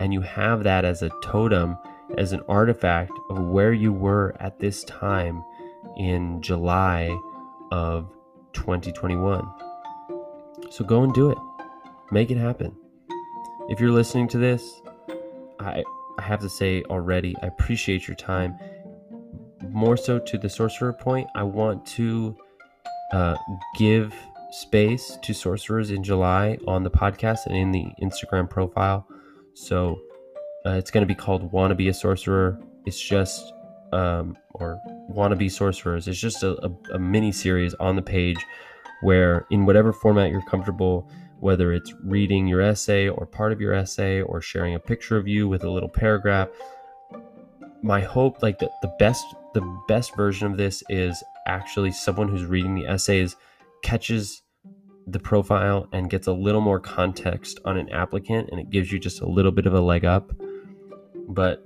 And 0.00 0.12
you 0.12 0.20
have 0.22 0.64
that 0.64 0.84
as 0.84 1.02
a 1.02 1.12
totem, 1.22 1.78
as 2.18 2.32
an 2.32 2.40
artifact 2.48 3.12
of 3.30 3.38
where 3.38 3.72
you 3.72 3.92
were 3.92 4.34
at 4.40 4.58
this 4.58 4.82
time 4.82 5.44
in 5.96 6.42
July 6.42 7.16
of 7.70 8.12
2021. 8.54 9.48
So 10.70 10.84
go 10.84 11.04
and 11.04 11.14
do 11.14 11.30
it. 11.30 11.38
Make 12.10 12.32
it 12.32 12.36
happen. 12.36 12.74
If 13.68 13.78
you're 13.78 13.92
listening 13.92 14.26
to 14.28 14.38
this, 14.38 14.82
I 15.60 15.84
I 16.20 16.22
have 16.22 16.40
to 16.40 16.50
say 16.50 16.82
already, 16.90 17.34
I 17.42 17.46
appreciate 17.46 18.06
your 18.06 18.14
time. 18.14 18.58
More 19.70 19.96
so 19.96 20.18
to 20.18 20.36
the 20.36 20.50
sorcerer 20.50 20.92
point, 20.92 21.28
I 21.34 21.42
want 21.44 21.86
to 21.96 22.36
uh, 23.12 23.36
give 23.78 24.14
space 24.50 25.18
to 25.22 25.32
sorcerers 25.32 25.90
in 25.90 26.02
July 26.02 26.58
on 26.66 26.84
the 26.84 26.90
podcast 26.90 27.46
and 27.46 27.56
in 27.56 27.72
the 27.72 27.86
Instagram 28.02 28.50
profile. 28.50 29.06
So 29.54 29.98
uh, 30.66 30.72
it's 30.72 30.90
going 30.90 31.02
to 31.02 31.06
be 31.06 31.14
called 31.14 31.50
"Wanna 31.52 31.74
Be 31.74 31.88
a 31.88 31.94
Sorcerer." 31.94 32.60
It's 32.84 33.00
just 33.00 33.52
um, 33.92 34.36
or 34.52 34.78
wannabe 35.10 35.50
sorcerers. 35.50 36.06
It's 36.06 36.20
just 36.20 36.42
a, 36.42 36.62
a, 36.66 36.94
a 36.94 36.98
mini 36.98 37.32
series 37.32 37.72
on 37.74 37.96
the 37.96 38.02
page 38.02 38.38
where, 39.00 39.46
in 39.50 39.64
whatever 39.64 39.92
format 39.92 40.30
you're 40.30 40.42
comfortable 40.42 41.08
whether 41.40 41.72
it's 41.72 41.92
reading 42.04 42.46
your 42.46 42.60
essay 42.60 43.08
or 43.08 43.26
part 43.26 43.52
of 43.52 43.60
your 43.60 43.72
essay 43.72 44.20
or 44.20 44.40
sharing 44.40 44.74
a 44.74 44.78
picture 44.78 45.16
of 45.16 45.26
you 45.26 45.48
with 45.48 45.64
a 45.64 45.70
little 45.70 45.88
paragraph. 45.88 46.48
My 47.82 48.00
hope, 48.00 48.42
like 48.42 48.58
the, 48.58 48.70
the 48.82 48.94
best 48.98 49.24
the 49.52 49.62
best 49.88 50.14
version 50.16 50.50
of 50.50 50.56
this 50.56 50.82
is 50.88 51.22
actually 51.46 51.92
someone 51.92 52.28
who's 52.28 52.44
reading 52.44 52.74
the 52.74 52.86
essays 52.86 53.34
catches 53.82 54.42
the 55.06 55.18
profile 55.18 55.88
and 55.92 56.10
gets 56.10 56.26
a 56.26 56.32
little 56.32 56.60
more 56.60 56.78
context 56.78 57.58
on 57.64 57.76
an 57.76 57.88
applicant 57.90 58.48
and 58.52 58.60
it 58.60 58.70
gives 58.70 58.92
you 58.92 58.98
just 58.98 59.20
a 59.20 59.26
little 59.26 59.50
bit 59.50 59.66
of 59.66 59.74
a 59.74 59.80
leg 59.80 60.04
up 60.04 60.30
but 61.28 61.64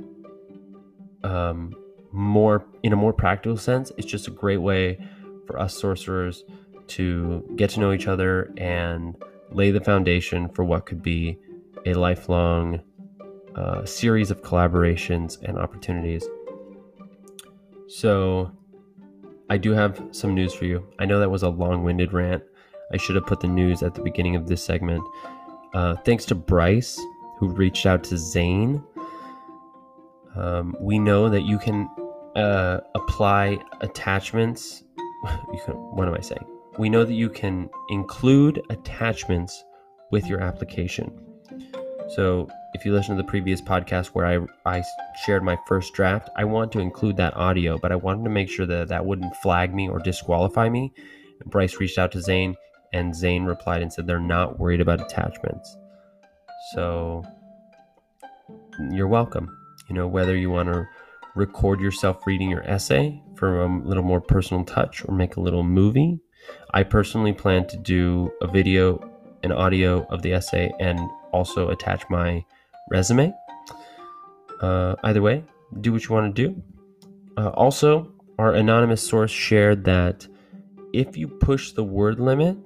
um, 1.25 1.75
more 2.13 2.65
in 2.83 2.93
a 2.93 2.97
more 2.97 3.13
practical 3.13 3.57
sense 3.57 3.93
it's 3.99 4.07
just 4.07 4.29
a 4.29 4.31
great 4.31 4.59
way 4.59 4.99
for 5.47 5.59
us 5.59 5.79
sorcerers 5.79 6.45
to 6.87 7.45
get 7.57 7.71
to 7.71 7.81
know 7.81 7.93
each 7.93 8.07
other 8.07 8.53
and 8.57 9.17
lay 9.51 9.71
the 9.71 9.81
foundation 9.81 10.49
for 10.49 10.65
what 10.65 10.87
could 10.87 11.03
be 11.03 11.39
a 11.87 11.95
lifelong 11.95 12.81
uh, 13.57 13.85
series 13.85 14.31
of 14.31 14.43
collaborations 14.43 15.41
and 15.43 15.59
opportunities 15.59 16.27
so 17.89 18.51
I 19.51 19.57
do 19.57 19.73
have 19.73 20.03
some 20.11 20.35
news 20.35 20.55
for 20.55 20.65
you. 20.65 20.87
I 20.99 21.05
know 21.05 21.21
that 21.21 21.31
was 21.31 21.43
a 21.43 21.49
long 21.49 21.85
winded 21.85 22.13
rant. 22.13 22.43
I 22.93 22.97
should 22.97 23.15
have 23.17 23.27
put 23.27 23.41
the 23.41 23.49
news 23.49 23.83
at 23.83 23.95
the 23.95 24.03
beginning 24.03 24.37
of 24.37 24.49
this 24.49 24.65
segment. 24.65 25.03
Uh, 25.75 25.97
thanks 25.97 26.25
to 26.27 26.35
Bryce, 26.35 27.01
who 27.39 27.49
reached 27.49 27.87
out 27.87 28.05
to 28.05 28.19
Zane. 28.19 28.83
Um, 30.35 30.77
we 30.81 30.99
know 30.99 31.29
that 31.29 31.43
you 31.43 31.59
can 31.59 31.89
uh, 32.37 32.81
apply 32.95 33.59
attachments. 33.81 34.83
Can, 35.65 35.75
what 35.75 36.07
am 36.07 36.15
I 36.15 36.21
saying? 36.21 36.45
We 36.79 36.89
know 36.89 37.05
that 37.05 37.15
you 37.15 37.29
can 37.31 37.71
include 37.89 38.63
attachments 38.71 39.65
with 40.11 40.27
your 40.27 40.41
application. 40.41 41.13
So 42.15 42.49
if 42.75 42.85
you 42.85 42.93
listen 42.93 43.17
to 43.17 43.23
the 43.23 43.29
previous 43.29 43.61
podcast 43.61 44.09
where 44.09 44.27
I, 44.27 44.79
I 44.79 44.83
shared 45.25 45.43
my 45.43 45.57
first 45.67 45.95
draft, 45.95 46.29
I 46.37 46.45
want 46.45 46.73
to 46.73 46.81
include 46.81 47.17
that 47.17 47.37
audio, 47.37 47.79
but 47.79 47.93
I 47.93 47.97
wanted 47.97 48.25
to 48.25 48.31
make 48.31 48.49
sure 48.49 48.67
that 48.67 48.89
that 48.89 49.07
wouldn't 49.07 49.37
flag 49.37 49.75
me 49.75 49.89
or 49.89 50.01
disqualify 50.01 50.69
me. 50.69 50.93
Bryce 51.47 51.79
reached 51.79 51.99
out 51.99 52.13
to 52.13 52.21
Zane, 52.21 52.57
and 52.93 53.15
Zane 53.15 53.45
replied 53.45 53.83
and 53.83 53.93
said 53.93 54.07
they're 54.07 54.21
not 54.21 54.59
worried 54.59 54.81
about 54.81 55.01
attachments. 55.01 55.77
So 56.75 57.23
you're 58.91 59.09
welcome. 59.09 59.57
You 59.89 59.95
know, 59.95 60.09
whether 60.09 60.37
you 60.37 60.51
want 60.51 60.73
to 60.73 60.87
record 61.35 61.81
yourself 61.81 62.27
reading 62.27 62.51
your 62.51 62.63
essay 62.69 63.23
for 63.37 63.63
a 63.63 63.87
little 63.87 64.03
more 64.03 64.21
personal 64.21 64.65
touch 64.65 65.05
or 65.07 65.15
make 65.15 65.37
a 65.37 65.41
little 65.41 65.63
movie, 65.63 66.21
I 66.73 66.83
personally 66.83 67.33
plan 67.33 67.67
to 67.69 67.77
do 67.77 68.33
a 68.43 68.47
video 68.47 69.01
and 69.43 69.53
audio 69.53 70.05
of 70.11 70.23
the 70.23 70.33
essay 70.33 70.73
and 70.81 70.99
also 71.33 71.69
attach 71.69 72.05
my 72.11 72.45
resume. 72.91 73.33
Uh, 74.61 74.95
either 75.05 75.23
way, 75.23 75.45
do 75.81 75.93
what 75.93 76.05
you 76.05 76.15
want 76.15 76.35
to 76.35 76.49
do. 76.49 76.63
Uh, 77.37 77.51
also, 77.51 78.11
our 78.39 78.55
anonymous 78.55 79.03
source 79.03 79.31
shared 79.31 79.85
that 79.85 80.27
if 80.93 81.17
you 81.17 81.29
push 81.29 81.73
the 81.73 81.85
word 81.85 82.21
limit, 82.21 82.57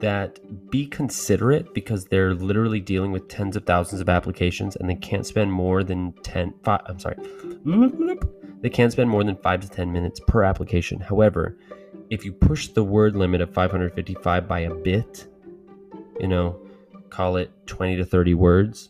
that 0.00 0.38
be 0.70 0.86
considerate 0.86 1.72
because 1.72 2.04
they're 2.06 2.34
literally 2.34 2.80
dealing 2.80 3.12
with 3.12 3.28
tens 3.28 3.56
of 3.56 3.64
thousands 3.64 4.00
of 4.00 4.08
applications 4.08 4.76
and 4.76 4.88
they 4.88 4.94
can't 4.94 5.26
spend 5.26 5.52
more 5.52 5.82
than 5.82 6.12
10 6.22 6.54
five, 6.62 6.80
I'm 6.86 6.98
sorry. 6.98 7.16
They 8.60 8.70
can't 8.70 8.92
spend 8.92 9.10
more 9.10 9.22
than 9.24 9.36
5 9.36 9.60
to 9.60 9.68
10 9.68 9.92
minutes 9.92 10.20
per 10.26 10.42
application. 10.42 11.00
However, 11.00 11.58
if 12.14 12.24
you 12.24 12.32
push 12.32 12.68
the 12.68 12.84
word 12.84 13.16
limit 13.16 13.40
of 13.40 13.52
555 13.52 14.46
by 14.48 14.60
a 14.60 14.72
bit, 14.72 15.26
you 16.20 16.28
know, 16.28 16.56
call 17.10 17.36
it 17.36 17.50
20 17.66 17.96
to 17.96 18.04
30 18.04 18.34
words, 18.34 18.88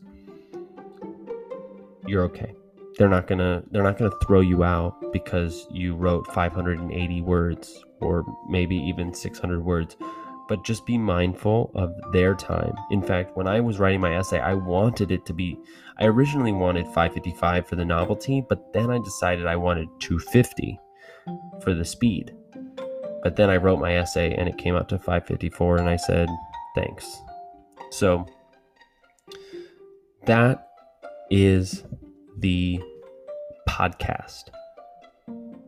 you're 2.06 2.22
okay. 2.24 2.54
They're 2.98 3.08
not 3.08 3.26
gonna 3.26 3.62
they're 3.70 3.82
not 3.82 3.98
gonna 3.98 4.14
throw 4.24 4.40
you 4.40 4.62
out 4.62 5.12
because 5.12 5.66
you 5.70 5.96
wrote 5.96 6.26
580 6.32 7.22
words 7.22 7.82
or 8.00 8.24
maybe 8.48 8.76
even 8.76 9.12
600 9.14 9.64
words. 9.64 9.96
But 10.46 10.62
just 10.62 10.84
be 10.84 10.98
mindful 10.98 11.72
of 11.74 11.94
their 12.12 12.34
time. 12.34 12.74
In 12.90 13.02
fact, 13.02 13.34
when 13.34 13.48
I 13.48 13.60
was 13.60 13.78
writing 13.78 14.02
my 14.02 14.14
essay, 14.14 14.38
I 14.38 14.52
wanted 14.52 15.10
it 15.10 15.24
to 15.24 15.32
be. 15.32 15.58
I 15.98 16.04
originally 16.04 16.52
wanted 16.52 16.84
555 16.88 17.66
for 17.66 17.76
the 17.76 17.84
novelty, 17.84 18.44
but 18.46 18.70
then 18.74 18.90
I 18.90 18.98
decided 18.98 19.46
I 19.46 19.56
wanted 19.56 19.88
250 20.00 20.78
for 21.62 21.72
the 21.72 21.84
speed. 21.86 22.36
But 23.24 23.36
then 23.36 23.50
I 23.50 23.56
wrote 23.56 23.80
my 23.80 23.96
essay 23.96 24.34
and 24.34 24.48
it 24.48 24.58
came 24.58 24.76
out 24.76 24.88
to 24.90 24.98
554, 24.98 25.78
and 25.78 25.88
I 25.88 25.96
said, 25.96 26.28
thanks. 26.76 27.22
So 27.90 28.26
that 30.26 30.68
is 31.30 31.82
the 32.38 32.80
podcast. 33.66 34.50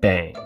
Bang. 0.00 0.36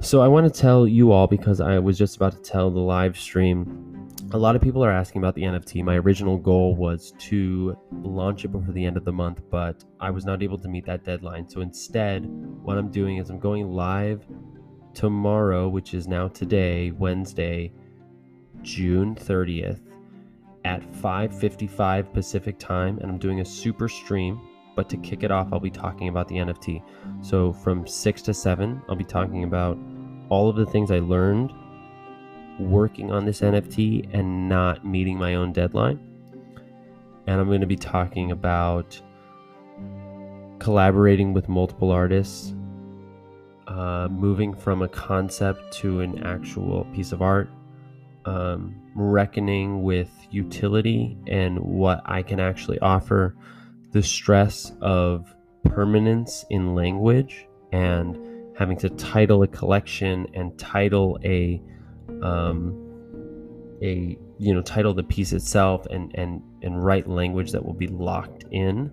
So 0.00 0.22
I 0.22 0.28
want 0.28 0.52
to 0.52 0.60
tell 0.60 0.86
you 0.86 1.12
all 1.12 1.26
because 1.26 1.60
I 1.60 1.78
was 1.78 1.98
just 1.98 2.16
about 2.16 2.32
to 2.32 2.42
tell 2.42 2.70
the 2.70 2.78
live 2.78 3.18
stream. 3.18 3.89
A 4.32 4.38
lot 4.38 4.54
of 4.54 4.62
people 4.62 4.84
are 4.84 4.92
asking 4.92 5.20
about 5.20 5.34
the 5.34 5.42
NFT. 5.42 5.82
My 5.82 5.96
original 5.96 6.38
goal 6.38 6.76
was 6.76 7.12
to 7.18 7.76
launch 7.90 8.44
it 8.44 8.52
before 8.52 8.72
the 8.72 8.84
end 8.84 8.96
of 8.96 9.04
the 9.04 9.12
month, 9.12 9.42
but 9.50 9.84
I 9.98 10.10
was 10.10 10.24
not 10.24 10.40
able 10.40 10.56
to 10.58 10.68
meet 10.68 10.86
that 10.86 11.02
deadline. 11.02 11.48
So 11.48 11.62
instead, 11.62 12.26
what 12.62 12.78
I'm 12.78 12.92
doing 12.92 13.16
is 13.16 13.28
I'm 13.28 13.40
going 13.40 13.66
live 13.72 14.24
tomorrow, 14.94 15.68
which 15.68 15.94
is 15.94 16.06
now 16.06 16.28
today, 16.28 16.92
Wednesday, 16.92 17.72
June 18.62 19.16
30th 19.16 19.80
at 20.64 20.80
5:55 21.02 22.12
Pacific 22.12 22.56
time 22.56 22.98
and 22.98 23.10
I'm 23.10 23.18
doing 23.18 23.40
a 23.40 23.44
super 23.44 23.88
stream, 23.88 24.40
but 24.76 24.88
to 24.90 24.96
kick 24.98 25.24
it 25.24 25.32
off 25.32 25.52
I'll 25.52 25.58
be 25.58 25.70
talking 25.70 26.06
about 26.06 26.28
the 26.28 26.36
NFT. 26.36 26.84
So 27.20 27.52
from 27.52 27.84
6 27.84 28.22
to 28.22 28.32
7, 28.32 28.80
I'll 28.88 28.94
be 28.94 29.02
talking 29.02 29.42
about 29.42 29.76
all 30.28 30.48
of 30.48 30.54
the 30.54 30.66
things 30.66 30.92
I 30.92 31.00
learned 31.00 31.52
working 32.60 33.10
on 33.10 33.24
this 33.24 33.40
NFT 33.40 34.08
and 34.12 34.48
not 34.48 34.84
meeting 34.84 35.18
my 35.18 35.34
own 35.34 35.52
deadline. 35.52 35.98
And 37.26 37.40
I'm 37.40 37.46
going 37.46 37.60
to 37.60 37.66
be 37.66 37.76
talking 37.76 38.30
about 38.30 39.00
collaborating 40.58 41.32
with 41.32 41.48
multiple 41.48 41.90
artists 41.90 42.54
uh, 43.70 44.08
moving 44.10 44.52
from 44.52 44.82
a 44.82 44.88
concept 44.88 45.72
to 45.72 46.00
an 46.00 46.22
actual 46.24 46.84
piece 46.92 47.12
of 47.12 47.22
art, 47.22 47.48
um, 48.24 48.74
reckoning 48.96 49.82
with 49.82 50.10
utility 50.30 51.16
and 51.28 51.58
what 51.58 52.02
I 52.04 52.22
can 52.22 52.40
actually 52.40 52.78
offer, 52.80 53.36
the 53.92 54.02
stress 54.02 54.72
of 54.80 55.32
permanence 55.64 56.44
in 56.50 56.74
language, 56.74 57.46
and 57.70 58.18
having 58.58 58.76
to 58.78 58.90
title 58.90 59.42
a 59.44 59.48
collection 59.48 60.26
and 60.34 60.58
title 60.58 61.18
a 61.24 61.62
um, 62.22 62.90
a 63.82 64.16
you 64.38 64.54
know 64.54 64.62
title 64.62 64.94
the 64.94 65.02
piece 65.02 65.32
itself 65.32 65.86
and 65.86 66.10
and 66.14 66.42
and 66.62 66.84
write 66.84 67.08
language 67.08 67.52
that 67.52 67.64
will 67.64 67.74
be 67.74 67.88
locked 67.88 68.44
in, 68.50 68.90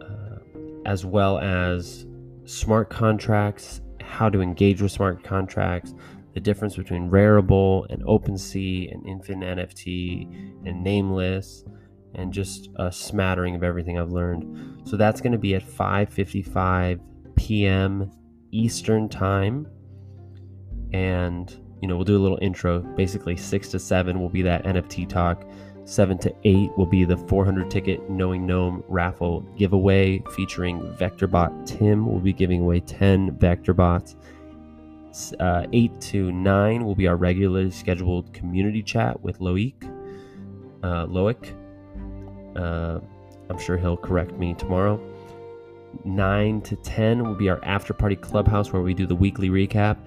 uh, 0.00 0.38
as 0.86 1.04
well 1.04 1.38
as 1.38 2.06
smart 2.44 2.90
contracts, 2.90 3.80
how 4.00 4.28
to 4.28 4.40
engage 4.40 4.80
with 4.80 4.92
smart 4.92 5.22
contracts, 5.24 5.94
the 6.34 6.40
difference 6.40 6.76
between 6.76 7.10
Rarible 7.10 7.86
and 7.90 8.02
OpenSea 8.04 8.92
and 8.92 9.06
Infinite 9.06 9.58
NFT 9.58 10.66
and 10.66 10.82
Nameless, 10.82 11.64
and 12.14 12.32
just 12.32 12.70
a 12.76 12.90
smattering 12.90 13.54
of 13.54 13.62
everything 13.62 13.98
I've 13.98 14.12
learned. 14.12 14.86
So 14.88 14.96
that's 14.96 15.20
going 15.20 15.32
to 15.32 15.38
be 15.38 15.54
at 15.54 15.62
5:55 15.62 17.00
p.m. 17.36 18.10
Eastern 18.52 19.08
Time, 19.08 19.66
and 20.92 21.54
you 21.80 21.88
know 21.88 21.96
we'll 21.96 22.04
do 22.04 22.16
a 22.16 22.22
little 22.22 22.38
intro. 22.40 22.80
Basically, 22.80 23.36
six 23.36 23.68
to 23.70 23.78
seven 23.78 24.20
will 24.20 24.28
be 24.28 24.42
that 24.42 24.64
NFT 24.64 25.08
talk. 25.08 25.44
7 25.86 26.18
to 26.18 26.34
8 26.42 26.76
will 26.76 26.86
be 26.86 27.04
the 27.04 27.16
400 27.16 27.70
ticket 27.70 28.10
Knowing 28.10 28.44
Gnome 28.44 28.82
raffle 28.88 29.42
giveaway 29.56 30.20
featuring 30.34 30.80
VectorBot 30.94 31.64
Tim. 31.64 32.10
We'll 32.10 32.18
be 32.18 32.32
giving 32.32 32.62
away 32.62 32.80
10 32.80 33.36
VectorBots. 33.36 34.16
Uh, 35.38 35.66
8 35.72 36.00
to 36.00 36.32
9 36.32 36.84
will 36.84 36.96
be 36.96 37.06
our 37.06 37.16
regularly 37.16 37.70
scheduled 37.70 38.32
community 38.34 38.82
chat 38.82 39.22
with 39.22 39.38
Loic. 39.38 39.74
Uh, 40.82 41.06
Loic. 41.06 41.54
Uh, 42.56 42.98
I'm 43.48 43.58
sure 43.58 43.78
he'll 43.78 43.96
correct 43.96 44.32
me 44.32 44.54
tomorrow. 44.54 45.00
9 46.04 46.60
to 46.62 46.74
10 46.74 47.24
will 47.24 47.36
be 47.36 47.48
our 47.48 47.64
after 47.64 47.94
party 47.94 48.16
clubhouse 48.16 48.72
where 48.72 48.82
we 48.82 48.92
do 48.92 49.06
the 49.06 49.14
weekly 49.14 49.50
recap 49.50 49.98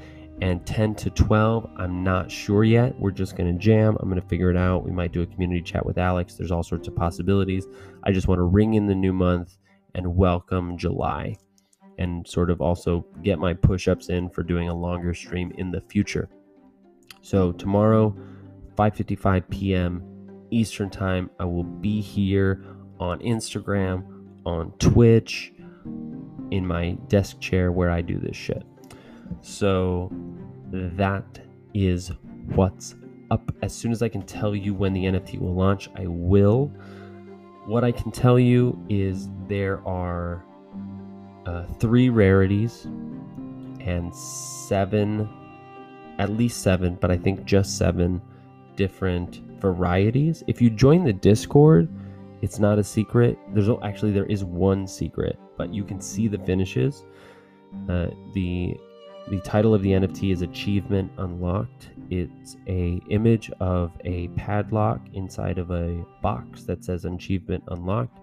and 0.41 0.65
10 0.65 0.95
to 0.95 1.09
12 1.09 1.69
i'm 1.77 2.03
not 2.03 2.31
sure 2.31 2.63
yet 2.63 2.97
we're 2.99 3.11
just 3.11 3.35
going 3.35 3.51
to 3.51 3.59
jam 3.59 3.97
i'm 3.99 4.09
going 4.09 4.21
to 4.21 4.27
figure 4.27 4.49
it 4.49 4.57
out 4.57 4.85
we 4.85 4.91
might 4.91 5.11
do 5.11 5.21
a 5.21 5.25
community 5.27 5.61
chat 5.61 5.85
with 5.85 5.97
alex 5.97 6.35
there's 6.35 6.51
all 6.51 6.63
sorts 6.63 6.87
of 6.87 6.95
possibilities 6.95 7.67
i 8.03 8.11
just 8.11 8.27
want 8.27 8.39
to 8.39 8.43
ring 8.43 8.75
in 8.75 8.87
the 8.87 8.95
new 8.95 9.13
month 9.13 9.57
and 9.95 10.15
welcome 10.15 10.77
july 10.77 11.35
and 11.99 12.25
sort 12.25 12.49
of 12.49 12.61
also 12.61 13.05
get 13.23 13.37
my 13.37 13.53
push-ups 13.53 14.07
in 14.07 14.29
for 14.29 14.41
doing 14.41 14.69
a 14.69 14.73
longer 14.73 15.13
stream 15.13 15.51
in 15.57 15.69
the 15.69 15.81
future. 15.81 16.29
So 17.21 17.51
tomorrow, 17.51 18.15
5:55 18.75 19.49
p.m. 19.49 20.01
Eastern 20.49 20.89
Time, 20.89 21.29
I 21.39 21.45
will 21.45 21.65
be 21.65 21.99
here 21.99 22.65
on 22.99 23.19
Instagram, 23.19 24.05
on 24.45 24.71
Twitch, 24.79 25.53
in 26.51 26.65
my 26.65 26.91
desk 27.09 27.39
chair 27.41 27.71
where 27.71 27.91
I 27.91 28.01
do 28.01 28.17
this 28.17 28.37
shit. 28.37 28.63
So 29.41 30.11
that 30.71 31.39
is 31.73 32.11
what's 32.55 32.95
up. 33.31 33.51
As 33.61 33.73
soon 33.73 33.91
as 33.91 34.01
I 34.01 34.09
can 34.09 34.21
tell 34.23 34.55
you 34.55 34.73
when 34.73 34.93
the 34.93 35.05
NFT 35.05 35.39
will 35.39 35.55
launch, 35.55 35.89
I 35.95 36.07
will. 36.07 36.71
What 37.65 37.83
I 37.83 37.91
can 37.91 38.11
tell 38.11 38.39
you 38.39 38.79
is 38.89 39.29
there 39.47 39.85
are 39.87 40.43
uh, 41.45 41.65
three 41.79 42.09
rarities 42.09 42.85
and 43.81 44.13
seven, 44.15 45.29
at 46.17 46.31
least 46.31 46.61
seven, 46.61 46.95
but 46.95 47.11
I 47.11 47.17
think 47.17 47.45
just 47.45 47.77
seven 47.77 48.21
different 48.75 49.41
varieties. 49.59 50.43
If 50.47 50.61
you 50.61 50.69
join 50.69 51.03
the 51.03 51.13
Discord, 51.13 51.89
it's 52.41 52.59
not 52.59 52.79
a 52.79 52.83
secret. 52.83 53.37
There's 53.53 53.69
actually 53.83 54.11
there 54.11 54.25
is 54.25 54.43
one 54.43 54.87
secret, 54.87 55.37
but 55.57 55.73
you 55.73 55.83
can 55.83 55.99
see 55.99 56.27
the 56.27 56.39
finishes. 56.39 57.03
Uh, 57.87 58.07
the 58.33 58.75
the 59.29 59.39
title 59.41 59.75
of 59.75 59.83
the 59.83 59.91
NFT 59.91 60.33
is 60.33 60.41
Achievement 60.41 61.11
Unlocked. 61.19 61.89
It's 62.09 62.57
a 62.67 62.99
image 63.11 63.51
of 63.59 63.91
a 64.03 64.27
padlock 64.29 65.01
inside 65.13 65.59
of 65.59 65.69
a 65.69 66.03
box 66.23 66.63
that 66.63 66.83
says 66.83 67.05
Achievement 67.05 67.63
Unlocked. 67.67 68.17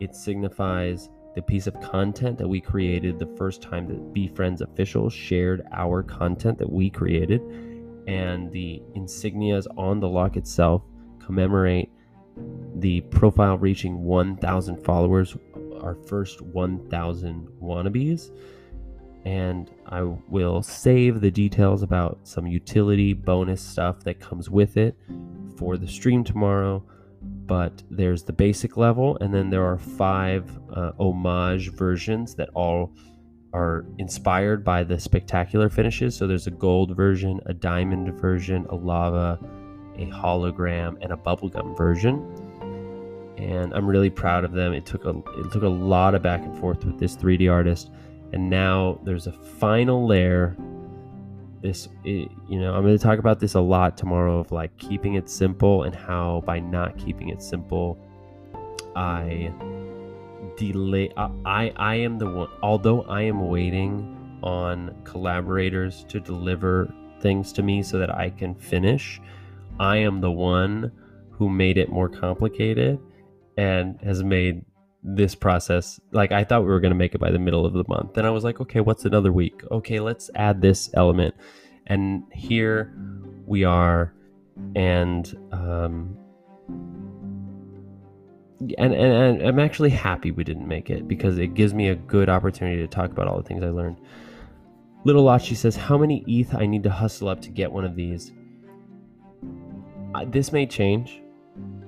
It 0.00 0.16
signifies 0.16 1.10
the 1.34 1.42
piece 1.42 1.66
of 1.66 1.78
content 1.82 2.38
that 2.38 2.48
we 2.48 2.62
created 2.62 3.18
the 3.18 3.26
first 3.36 3.60
time 3.60 3.86
that 3.88 4.14
VeeFriends 4.14 4.62
official 4.62 5.10
shared 5.10 5.62
our 5.72 6.02
content 6.02 6.56
that 6.56 6.72
we 6.72 6.88
created. 6.88 7.42
And 8.06 8.50
the 8.50 8.82
insignias 8.96 9.66
on 9.76 10.00
the 10.00 10.08
lock 10.08 10.38
itself 10.38 10.82
commemorate 11.22 11.90
the 12.76 13.02
profile 13.02 13.58
reaching 13.58 14.04
1,000 14.04 14.82
followers, 14.82 15.36
our 15.82 15.96
first 16.06 16.40
1,000 16.40 17.46
wannabes 17.60 18.30
and 19.26 19.72
I 19.86 20.02
will 20.02 20.62
save 20.62 21.20
the 21.20 21.32
details 21.32 21.82
about 21.82 22.20
some 22.22 22.46
utility 22.46 23.12
bonus 23.12 23.60
stuff 23.60 24.04
that 24.04 24.20
comes 24.20 24.48
with 24.48 24.76
it 24.76 24.96
for 25.56 25.76
the 25.76 25.88
stream 25.88 26.22
tomorrow. 26.22 26.84
But 27.22 27.82
there's 27.90 28.22
the 28.22 28.32
basic 28.32 28.76
level, 28.76 29.18
and 29.20 29.34
then 29.34 29.50
there 29.50 29.64
are 29.64 29.78
five 29.78 30.48
uh, 30.72 30.92
homage 31.00 31.72
versions 31.72 32.36
that 32.36 32.50
all 32.54 32.94
are 33.52 33.84
inspired 33.98 34.62
by 34.62 34.84
the 34.84 35.00
spectacular 35.00 35.68
finishes. 35.68 36.16
So 36.16 36.28
there's 36.28 36.46
a 36.46 36.52
gold 36.52 36.96
version, 36.96 37.40
a 37.46 37.54
diamond 37.54 38.14
version, 38.20 38.64
a 38.70 38.76
lava, 38.76 39.40
a 39.96 40.06
hologram, 40.06 41.02
and 41.02 41.12
a 41.12 41.16
bubblegum 41.16 41.76
version. 41.76 42.20
And 43.38 43.74
I'm 43.74 43.88
really 43.88 44.10
proud 44.10 44.44
of 44.44 44.52
them. 44.52 44.72
It 44.72 44.86
took 44.86 45.04
a 45.04 45.18
it 45.38 45.50
took 45.50 45.64
a 45.64 45.68
lot 45.68 46.14
of 46.14 46.22
back 46.22 46.42
and 46.42 46.56
forth 46.60 46.84
with 46.84 47.00
this 47.00 47.16
3D 47.16 47.50
artist 47.50 47.90
and 48.32 48.50
now 48.50 49.00
there's 49.04 49.26
a 49.26 49.32
final 49.32 50.06
layer. 50.06 50.56
This 51.62 51.88
you 52.04 52.60
know 52.60 52.74
i'm 52.74 52.82
going 52.82 52.96
to 52.96 53.02
talk 53.02 53.18
about 53.18 53.40
this 53.40 53.54
a 53.54 53.60
lot 53.60 53.96
tomorrow 53.96 54.38
of 54.38 54.52
like 54.52 54.76
keeping 54.78 55.14
it 55.14 55.28
simple 55.28 55.82
and 55.82 55.94
how 55.94 56.42
by 56.46 56.60
not 56.60 56.96
keeping 56.96 57.30
it 57.30 57.42
simple 57.42 57.98
i 58.94 59.52
delay 60.56 61.10
i 61.16 61.72
i 61.76 61.94
am 61.94 62.18
the 62.18 62.26
one 62.26 62.48
although 62.62 63.02
i 63.02 63.22
am 63.22 63.48
waiting 63.48 64.38
on 64.42 64.94
collaborators 65.04 66.04
to 66.04 66.20
deliver 66.20 66.92
things 67.20 67.52
to 67.52 67.62
me 67.62 67.82
so 67.82 67.98
that 67.98 68.14
i 68.14 68.30
can 68.30 68.54
finish 68.54 69.20
i 69.80 69.96
am 69.96 70.20
the 70.20 70.30
one 70.30 70.92
who 71.30 71.48
made 71.48 71.78
it 71.78 71.88
more 71.88 72.08
complicated 72.08 72.98
and 73.56 74.00
has 74.02 74.22
made 74.22 74.64
this 75.08 75.36
process 75.36 76.00
like 76.10 76.32
i 76.32 76.42
thought 76.42 76.62
we 76.62 76.66
were 76.66 76.80
going 76.80 76.90
to 76.90 76.96
make 76.96 77.14
it 77.14 77.18
by 77.18 77.30
the 77.30 77.38
middle 77.38 77.64
of 77.64 77.72
the 77.72 77.84
month. 77.86 78.14
Then 78.14 78.26
i 78.26 78.30
was 78.30 78.42
like 78.42 78.60
okay 78.60 78.80
what's 78.80 79.04
another 79.04 79.32
week? 79.32 79.62
Okay 79.70 80.00
let's 80.00 80.30
add 80.34 80.60
this 80.60 80.90
element. 80.94 81.34
And 81.86 82.24
here 82.32 82.92
we 83.46 83.62
are 83.62 84.12
and 84.74 85.32
um 85.52 86.18
and, 88.78 88.92
and, 88.94 89.40
and 89.40 89.42
i'm 89.42 89.58
actually 89.60 89.90
happy 89.90 90.30
we 90.30 90.42
didn't 90.42 90.66
make 90.66 90.88
it 90.90 91.06
because 91.06 91.38
it 91.38 91.54
gives 91.54 91.72
me 91.74 91.90
a 91.90 91.94
good 91.94 92.28
opportunity 92.28 92.78
to 92.78 92.88
talk 92.88 93.10
about 93.12 93.28
all 93.28 93.36
the 93.36 93.44
things 93.44 93.62
i 93.62 93.68
learned. 93.68 93.98
Little 95.04 95.24
lachi 95.24 95.54
says 95.54 95.76
how 95.76 95.96
many 95.96 96.24
eth 96.26 96.52
i 96.52 96.66
need 96.66 96.82
to 96.82 96.90
hustle 96.90 97.28
up 97.28 97.40
to 97.42 97.50
get 97.50 97.70
one 97.70 97.84
of 97.84 97.94
these? 97.94 98.32
Uh, 100.16 100.24
this 100.26 100.50
may 100.50 100.66
change. 100.66 101.22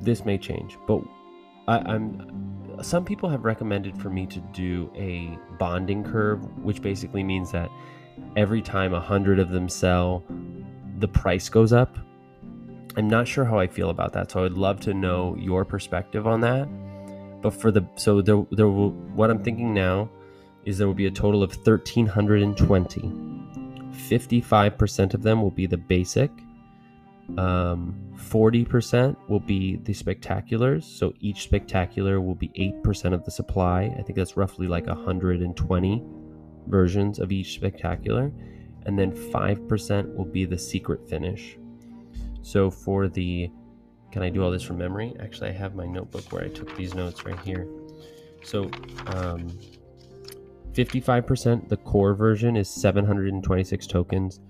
This 0.01 0.25
may 0.25 0.39
change 0.39 0.79
but 0.87 1.01
I, 1.67 1.79
i'm 1.79 2.58
some 2.83 3.05
people 3.05 3.29
have 3.29 3.45
recommended 3.45 3.97
for 4.01 4.11
me 4.11 4.27
to 4.27 4.41
do 4.53 4.91
a 4.95 5.37
bonding 5.59 6.05
curve, 6.05 6.43
which 6.63 6.83
basically 6.83 7.23
means 7.23 7.51
that 7.53 7.71
every 8.37 8.63
time 8.63 8.95
a 8.95 9.01
hundred 9.01 9.39
of 9.39 9.51
them 9.51 9.69
sell, 9.69 10.25
the 10.99 11.09
price 11.09 11.49
goes 11.49 11.73
up. 11.73 11.97
I'm 12.97 13.09
not 13.09 13.29
sure 13.29 13.45
how 13.45 13.59
I 13.59 13.67
feel 13.67 13.91
about 13.91 14.13
that, 14.15 14.31
so 14.31 14.45
I'd 14.45 14.53
love 14.53 14.81
to 14.81 14.95
know 14.95 15.37
your 15.39 15.65
perspective 15.65 16.27
on 16.27 16.41
that. 16.41 16.69
But 17.41 17.51
for 17.51 17.71
the 17.71 17.87
so 17.95 18.21
there 18.21 18.45
there 18.51 18.69
will 18.69 18.91
what 18.91 19.31
I'm 19.31 19.43
thinking 19.43 19.73
now 19.73 20.11
is 20.65 20.79
there 20.79 20.87
will 20.87 20.95
be 20.95 21.07
a 21.07 21.11
total 21.11 21.43
of 21.43 21.51
1320. 21.51 23.13
55% 23.93 25.15
of 25.15 25.23
them 25.23 25.43
will 25.43 25.51
be 25.51 25.67
the 25.67 25.77
basic 25.77 26.31
um, 27.37 27.95
40% 28.17 29.17
will 29.29 29.41
be 29.41 29.77
the 29.77 29.93
spectaculars. 29.93 30.85
So 30.85 31.13
each 31.21 31.43
spectacular 31.43 32.21
will 32.21 32.35
be 32.35 32.49
8% 32.49 33.13
of 33.13 33.25
the 33.25 33.31
supply. 33.31 33.95
I 33.99 34.03
think 34.03 34.17
that's 34.17 34.37
roughly 34.37 34.67
like 34.67 34.87
120 34.87 36.03
versions 36.67 37.19
of 37.19 37.31
each 37.31 37.55
spectacular. 37.55 38.33
And 38.87 38.99
then 38.99 39.13
5% 39.13 40.17
will 40.17 40.25
be 40.25 40.45
the 40.45 40.59
secret 40.59 41.09
finish. 41.09 41.59
So 42.43 42.71
for 42.71 43.09
the, 43.09 43.51
can 44.11 44.23
I 44.23 44.31
do 44.31 44.43
all 44.43 44.51
this 44.51 44.63
from 44.63 44.79
memory? 44.79 45.15
Actually, 45.21 45.51
I 45.51 45.53
have 45.53 45.75
my 45.75 45.87
notebook 45.87 46.33
where 46.33 46.45
I 46.45 46.49
took 46.49 46.75
these 46.77 46.95
notes 46.95 47.25
right 47.27 47.39
here. 47.41 47.69
So 48.43 48.71
um, 49.09 49.49
55%, 50.73 51.69
the 51.69 51.77
core 51.79 52.15
version 52.15 52.57
is 52.57 52.69
726 52.69 53.87
tokens. 53.87 54.41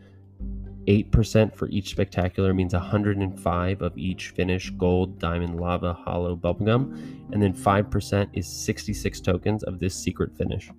8% 0.89 1.55
for 1.55 1.69
each 1.69 1.91
spectacular 1.91 2.55
means 2.55 2.73
105 2.73 3.83
of 3.83 3.99
each 3.99 4.31
finish 4.31 4.71
gold, 4.71 5.19
diamond, 5.19 5.61
lava, 5.61 5.93
hollow, 5.93 6.35
bubblegum, 6.35 7.31
and 7.33 7.43
then 7.43 7.53
5% 7.53 8.29
is 8.33 8.49
66 8.49 9.21
tokens 9.21 9.63
of 9.65 9.79
this 9.79 9.95
secret 9.95 10.35
finish. 10.35 10.71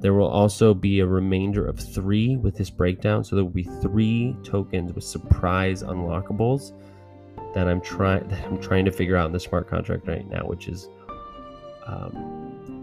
There 0.00 0.14
will 0.14 0.28
also 0.28 0.72
be 0.72 1.00
a 1.00 1.06
remainder 1.06 1.66
of 1.66 1.78
three 1.78 2.36
with 2.36 2.56
this 2.56 2.70
breakdown, 2.70 3.22
so 3.22 3.36
there 3.36 3.44
will 3.44 3.50
be 3.50 3.68
three 3.82 4.34
tokens 4.44 4.94
with 4.94 5.04
surprise 5.04 5.82
unlockables 5.82 6.72
that 7.52 7.68
I'm 7.68 7.82
trying 7.82 8.26
that 8.28 8.44
I'm 8.44 8.58
trying 8.58 8.86
to 8.86 8.92
figure 8.92 9.16
out 9.16 9.26
in 9.26 9.32
the 9.32 9.40
smart 9.40 9.68
contract 9.68 10.08
right 10.08 10.26
now, 10.28 10.46
which 10.46 10.68
is 10.68 10.88
um, 11.86 12.12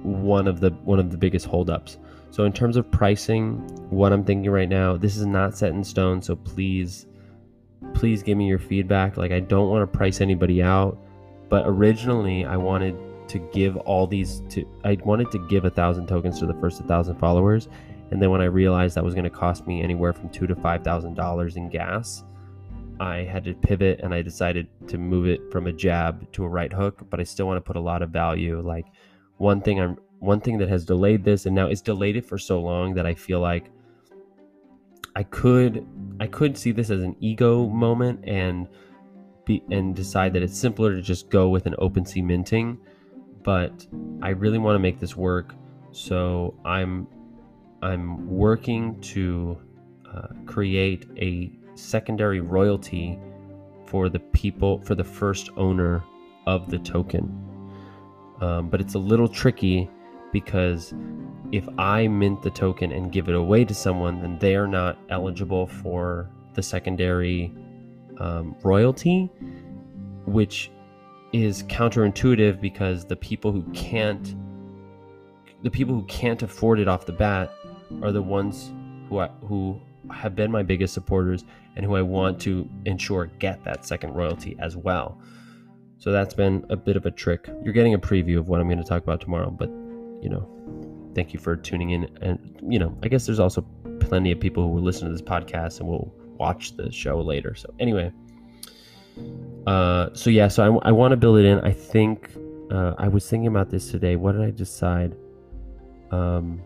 one 0.03 0.47
of 0.47 0.59
the 0.59 0.71
one 0.83 0.99
of 0.99 1.09
the 1.09 1.17
biggest 1.17 1.47
holdups. 1.47 1.97
So 2.35 2.43
in 2.43 2.51
terms 2.51 2.75
of 2.75 2.91
pricing, 2.91 3.59
what 3.89 4.11
I'm 4.11 4.25
thinking 4.25 4.51
right 4.51 4.67
now, 4.67 4.97
this 4.97 5.15
is 5.15 5.25
not 5.25 5.57
set 5.57 5.69
in 5.69 5.81
stone, 5.85 6.21
so 6.21 6.35
please 6.35 7.05
please 7.93 8.23
give 8.23 8.37
me 8.37 8.45
your 8.45 8.59
feedback. 8.59 9.15
Like 9.15 9.31
I 9.31 9.39
don't 9.39 9.69
want 9.69 9.89
to 9.89 9.97
price 9.97 10.19
anybody 10.19 10.61
out, 10.61 10.97
but 11.47 11.63
originally 11.65 12.43
I 12.43 12.57
wanted 12.57 12.97
to 13.29 13.39
give 13.53 13.77
all 13.77 14.05
these 14.05 14.43
to 14.49 14.67
I 14.83 14.97
wanted 15.05 15.31
to 15.31 15.47
give 15.47 15.63
a 15.63 15.69
thousand 15.69 16.07
tokens 16.07 16.37
to 16.39 16.45
the 16.45 16.53
first 16.55 16.81
a 16.81 16.83
thousand 16.83 17.15
followers, 17.19 17.69
and 18.11 18.21
then 18.21 18.31
when 18.31 18.41
I 18.41 18.45
realized 18.45 18.95
that 18.95 19.03
was 19.05 19.13
going 19.13 19.23
to 19.23 19.29
cost 19.29 19.65
me 19.65 19.81
anywhere 19.81 20.11
from 20.11 20.27
two 20.27 20.45
to 20.45 20.55
five 20.57 20.83
thousand 20.83 21.13
dollars 21.13 21.55
in 21.55 21.69
gas, 21.69 22.25
I 22.99 23.19
had 23.19 23.45
to 23.45 23.53
pivot 23.53 24.01
and 24.03 24.13
I 24.13 24.21
decided 24.21 24.67
to 24.89 24.97
move 24.97 25.25
it 25.25 25.39
from 25.53 25.67
a 25.67 25.71
jab 25.71 26.29
to 26.33 26.43
a 26.43 26.49
right 26.49 26.73
hook. 26.73 27.01
But 27.09 27.21
I 27.21 27.23
still 27.23 27.47
want 27.47 27.63
to 27.63 27.65
put 27.65 27.77
a 27.77 27.81
lot 27.81 28.01
of 28.01 28.09
value. 28.09 28.59
Like 28.59 28.87
one 29.37 29.61
thing 29.61 29.79
I'm 29.79 29.97
one 30.25 30.41
thing 30.41 30.57
that 30.57 30.69
has 30.69 30.85
delayed 30.85 31.23
this 31.23 31.45
and 31.45 31.55
now 31.55 31.67
it's 31.67 31.81
delayed 31.81 32.15
it 32.17 32.25
for 32.25 32.37
so 32.37 32.59
long 32.59 32.93
that 32.95 33.05
I 33.05 33.13
feel 33.13 33.39
like 33.39 33.71
I 35.15 35.23
could 35.23 35.87
I 36.19 36.27
could 36.27 36.57
see 36.57 36.71
this 36.71 36.89
as 36.89 37.01
an 37.01 37.15
ego 37.19 37.67
moment 37.67 38.25
and 38.25 38.67
be 39.45 39.63
and 39.71 39.95
decide 39.95 40.33
that 40.33 40.41
it's 40.41 40.57
simpler 40.57 40.95
to 40.95 41.01
just 41.01 41.29
go 41.29 41.49
with 41.49 41.65
an 41.65 41.75
OpenSea 41.79 42.23
minting, 42.23 42.77
but 43.43 43.85
I 44.21 44.29
really 44.29 44.57
want 44.57 44.75
to 44.75 44.79
make 44.79 44.99
this 44.99 45.15
work. 45.15 45.53
So 45.91 46.59
I'm 46.65 47.07
I'm 47.81 48.27
working 48.27 48.99
to 49.01 49.57
uh, 50.13 50.27
create 50.45 51.07
a 51.17 51.51
secondary 51.75 52.41
royalty 52.41 53.19
for 53.85 54.09
the 54.09 54.19
people 54.19 54.81
for 54.81 54.95
the 54.95 55.03
first 55.03 55.49
owner 55.55 56.03
of 56.45 56.69
the 56.69 56.79
token. 56.79 57.41
Um, 58.41 58.69
but 58.69 58.81
it's 58.81 58.95
a 58.95 58.99
little 58.99 59.29
tricky 59.29 59.89
because 60.35 60.93
if 61.53 61.65
I 61.77 62.09
mint 62.09 62.41
the 62.41 62.49
token 62.49 62.91
and 62.91 63.09
give 63.09 63.29
it 63.29 63.35
away 63.35 63.63
to 63.63 63.73
someone, 63.73 64.21
then 64.21 64.37
they 64.37 64.57
are 64.57 64.67
not 64.67 64.97
eligible 65.09 65.65
for 65.65 66.29
the 66.55 66.61
secondary 66.61 67.53
um, 68.19 68.53
royalty, 68.61 69.31
which 70.25 70.71
is 71.31 71.63
counterintuitive 71.63 72.59
because 72.59 73.05
the 73.05 73.15
people 73.15 73.53
who 73.53 73.63
can't 73.71 74.35
the 75.63 75.71
people 75.71 75.95
who 75.95 76.03
can't 76.07 76.43
afford 76.43 76.81
it 76.81 76.89
off 76.89 77.05
the 77.05 77.13
bat 77.13 77.49
are 78.03 78.11
the 78.11 78.21
ones 78.21 78.73
who 79.07 79.19
I, 79.19 79.27
who 79.47 79.79
have 80.11 80.35
been 80.35 80.51
my 80.51 80.63
biggest 80.63 80.93
supporters 80.93 81.45
and 81.77 81.85
who 81.85 81.95
I 81.95 82.01
want 82.01 82.41
to 82.41 82.69
ensure 82.83 83.27
get 83.39 83.63
that 83.63 83.85
second 83.85 84.13
royalty 84.15 84.57
as 84.59 84.75
well. 84.75 85.17
So 85.97 86.11
that's 86.11 86.33
been 86.33 86.65
a 86.69 86.75
bit 86.75 86.97
of 86.97 87.05
a 87.05 87.11
trick. 87.11 87.49
You're 87.63 87.73
getting 87.73 87.93
a 87.93 87.99
preview 87.99 88.37
of 88.37 88.49
what 88.49 88.59
I'm 88.59 88.67
going 88.67 88.83
to 88.83 88.83
talk 88.83 89.01
about 89.01 89.21
tomorrow, 89.21 89.49
but 89.49 89.71
you 90.21 90.29
know, 90.29 91.11
thank 91.15 91.33
you 91.33 91.39
for 91.39 91.55
tuning 91.55 91.91
in. 91.91 92.09
And 92.21 92.57
you 92.67 92.79
know, 92.79 92.97
I 93.03 93.07
guess 93.07 93.25
there's 93.25 93.39
also 93.39 93.61
plenty 93.99 94.31
of 94.31 94.39
people 94.39 94.63
who 94.63 94.69
will 94.69 94.83
listen 94.83 95.07
to 95.07 95.11
this 95.11 95.21
podcast 95.21 95.79
and 95.79 95.87
will 95.87 96.13
watch 96.37 96.75
the 96.75 96.91
show 96.91 97.21
later. 97.21 97.55
So 97.55 97.73
anyway, 97.79 98.11
uh, 99.67 100.09
so 100.13 100.29
yeah, 100.29 100.47
so 100.47 100.79
I, 100.81 100.89
I 100.89 100.91
want 100.91 101.11
to 101.11 101.17
build 101.17 101.39
it 101.39 101.45
in. 101.45 101.59
I 101.59 101.71
think 101.71 102.31
uh, 102.71 102.93
I 102.97 103.07
was 103.07 103.29
thinking 103.29 103.47
about 103.47 103.69
this 103.69 103.91
today. 103.91 104.15
What 104.15 104.33
did 104.33 104.41
I 104.41 104.51
decide? 104.51 105.15
Um, 106.11 106.61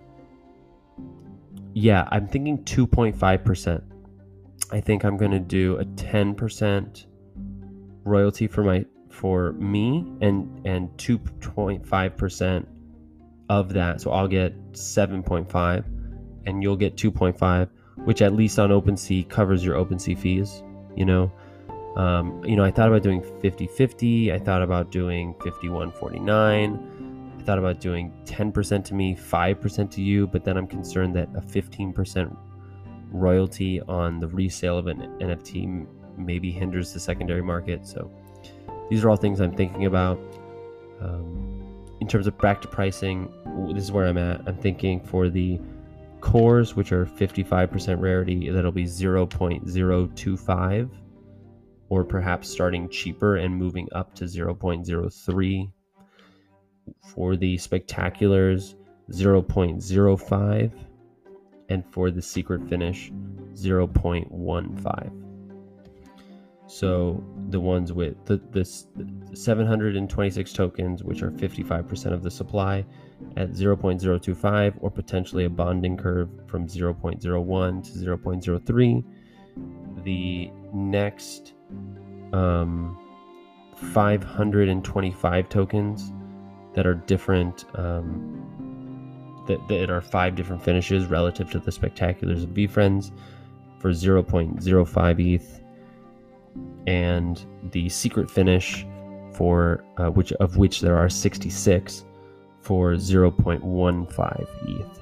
yeah, 1.74 2.08
I'm 2.12 2.28
thinking 2.28 2.64
2.5%. 2.64 3.82
I 4.72 4.82
think 4.82 5.04
I'm 5.04 5.18
going 5.18 5.32
to 5.32 5.40
do 5.40 5.78
a 5.78 5.86
10% 5.86 7.06
royalty 8.04 8.48
for 8.48 8.64
my 8.64 8.86
for 9.10 9.54
me 9.54 10.06
and 10.22 10.66
and 10.66 10.90
2.5% 10.98 12.66
of 13.50 13.74
that. 13.74 14.02
So 14.02 14.12
I'll 14.12 14.28
get 14.28 14.54
7.5 14.74 15.84
and 16.46 16.64
you'll 16.64 16.76
get 16.76 16.96
2.5, 16.96 17.70
which 18.06 18.22
at 18.22 18.34
least 18.34 18.60
on 18.60 18.70
OpenSea 18.70 19.28
covers 19.30 19.64
your 19.64 19.76
OpenSea 19.76 20.18
fees, 20.18 20.64
you 20.96 21.06
know. 21.06 21.32
Um, 21.96 22.44
you 22.46 22.56
know, 22.56 22.64
I 22.64 22.72
thought 22.72 22.88
about 22.88 23.04
doing 23.04 23.22
50-50, 23.22 24.32
I 24.32 24.40
thought 24.40 24.62
about 24.62 24.92
doing 24.92 25.34
51-49 25.36 27.00
I 27.40 27.44
thought 27.44 27.58
about 27.58 27.80
doing 27.80 28.12
10% 28.26 28.84
to 28.86 28.94
me, 28.94 29.16
5% 29.16 29.92
to 29.92 30.02
you, 30.02 30.28
but 30.28 30.44
then 30.44 30.58
I'm 30.58 30.68
concerned 30.68 31.16
that 31.16 31.30
a 31.36 31.42
15% 31.42 32.36
royalty 33.12 33.82
on 33.82 34.20
the 34.20 34.28
resale 34.28 34.78
of 34.78 34.88
an 34.88 35.00
NFT 35.20 35.88
maybe 36.18 36.52
hinders 36.52 36.94
the 36.94 37.00
secondary 37.00 37.42
market. 37.42 37.88
So 37.88 38.12
these 38.90 39.04
are 39.04 39.10
all 39.10 39.16
things 39.16 39.40
I'm 39.40 39.56
thinking 39.56 39.86
about. 39.86 40.20
Um, 41.02 41.88
in 42.02 42.08
terms 42.08 42.28
of 42.28 42.38
back 42.40 42.62
to 42.62 42.68
pricing, 42.68 43.32
this 43.68 43.84
is 43.84 43.92
where 43.92 44.08
I'm 44.08 44.18
at. 44.18 44.42
I'm 44.48 44.58
thinking 44.58 45.00
for 45.00 45.30
the 45.30 45.60
cores, 46.22 46.76
which 46.76 46.92
are 46.92 47.06
55% 47.06 48.00
rarity, 48.00 48.50
that'll 48.50 48.72
be 48.72 48.86
0.025, 48.86 50.90
or 51.90 52.04
perhaps 52.04 52.50
starting 52.50 52.90
cheaper 52.90 53.36
and 53.38 53.56
moving 53.56 53.88
up 53.94 54.16
to 54.16 54.26
0.03 54.26 55.72
for 57.14 57.36
the 57.36 57.56
spectaculars 57.56 58.76
0.05 59.12 60.72
and 61.70 61.84
for 61.92 62.12
the 62.12 62.22
secret 62.22 62.68
finish 62.70 63.12
0.15 63.54 65.26
so 66.68 67.24
the 67.50 67.60
ones 67.60 67.92
with 67.92 68.24
the, 68.26 68.38
the 68.52 68.64
726 69.36 70.54
tokens 70.54 71.04
which 71.04 71.24
are 71.24 71.32
55% 71.32 72.14
of 72.14 72.22
the 72.22 72.32
supply 72.32 72.86
at 73.38 73.52
0.025 73.52 74.74
or 74.80 74.90
potentially 74.90 75.46
a 75.46 75.50
bonding 75.50 75.98
curve 75.98 76.30
from 76.48 76.68
0.01 76.68 77.22
to 77.22 77.92
0.03 77.92 79.04
the 80.04 80.52
next 80.74 81.54
um, 82.34 82.98
525 83.76 85.50
tokens 85.50 86.14
that 86.74 86.86
are 86.86 86.96
different 86.96 87.66
um, 87.76 88.46
that, 89.48 89.60
that 89.68 89.90
are 89.90 90.02
five 90.02 90.36
different 90.36 90.64
finishes 90.64 91.08
relative 91.08 91.50
to 91.52 91.60
the 91.60 91.72
spectaculars 91.72 92.44
of 92.44 92.50
VeeFriends 92.50 93.12
for 93.80 93.92
0.05 93.92 95.36
ETH 95.36 95.62
and 96.88 97.46
the 97.72 97.90
secret 97.90 98.30
finish 98.30 98.86
for 99.34 99.84
uh, 99.98 100.10
which 100.10 100.32
of 100.34 100.58
which 100.58 100.82
there 100.82 100.98
are 100.98 101.10
66 101.10 102.06
for 102.62 102.94
0.15 102.94 104.48
ETH. 104.68 105.00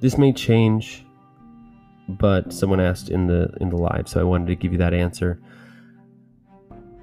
This 0.00 0.18
may 0.18 0.32
change, 0.32 1.04
but 2.08 2.52
someone 2.52 2.80
asked 2.80 3.10
in 3.10 3.26
the 3.26 3.50
in 3.60 3.70
the 3.70 3.76
live, 3.76 4.08
so 4.08 4.20
I 4.20 4.24
wanted 4.24 4.46
to 4.48 4.54
give 4.56 4.72
you 4.72 4.78
that 4.78 4.94
answer. 4.94 5.40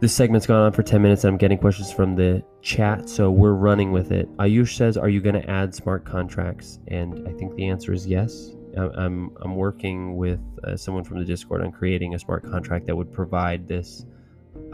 This 0.02 0.16
segment's 0.16 0.48
gone 0.48 0.62
on 0.62 0.72
for 0.72 0.82
10 0.82 1.00
minutes 1.00 1.24
and 1.24 1.34
I'm 1.34 1.38
getting 1.38 1.60
questions 1.60 1.92
from 1.92 2.16
the 2.16 2.44
chat, 2.64 3.08
so 3.08 3.30
we're 3.30 3.54
running 3.54 3.92
with 3.92 4.12
it. 4.12 4.36
Ayush 4.38 4.76
says, 4.76 4.98
Are 4.98 5.10
you 5.10 5.22
going 5.22 5.40
to 5.40 5.48
add 5.48 5.76
smart 5.76 6.06
contracts? 6.06 6.80
And 6.88 7.28
I 7.28 7.32
think 7.34 7.56
the 7.56 7.68
answer 7.68 7.94
is 7.94 8.08
yes. 8.08 8.56
I'm, 8.76 9.36
I'm 9.42 9.56
working 9.56 10.18
with 10.18 10.40
uh, 10.64 10.76
someone 10.76 11.04
from 11.04 11.20
the 11.20 11.26
Discord 11.26 11.62
on 11.62 11.72
creating 11.72 12.16
a 12.16 12.20
smart 12.20 12.44
contract 12.44 12.88
that 12.88 12.96
would 12.96 13.14
provide 13.14 13.68
this 13.68 14.06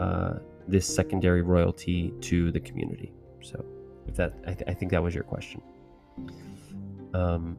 uh, 0.00 0.38
this 0.66 0.86
secondary 0.86 1.42
royalty 1.42 2.12
to 2.20 2.50
the 2.52 2.60
community. 2.60 3.12
So, 3.42 3.64
if 4.08 4.16
that, 4.16 4.34
I, 4.46 4.54
th- 4.54 4.68
I 4.68 4.74
think 4.74 4.90
that 4.92 5.02
was 5.02 5.14
your 5.14 5.24
question. 5.24 5.62
Um, 7.14 7.58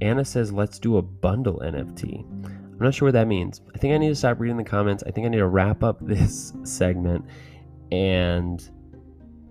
Anna 0.00 0.24
says, 0.24 0.52
Let's 0.52 0.78
do 0.78 0.96
a 0.96 1.02
bundle 1.02 1.60
NFT. 1.60 2.24
I'm 2.44 2.78
not 2.78 2.94
sure 2.94 3.06
what 3.06 3.12
that 3.12 3.28
means. 3.28 3.60
I 3.74 3.78
think 3.78 3.94
I 3.94 3.98
need 3.98 4.08
to 4.08 4.14
stop 4.14 4.40
reading 4.40 4.56
the 4.56 4.64
comments. 4.64 5.04
I 5.06 5.10
think 5.10 5.26
I 5.26 5.30
need 5.30 5.38
to 5.38 5.46
wrap 5.46 5.84
up 5.84 5.98
this 6.06 6.52
segment 6.64 7.24
and 7.90 8.68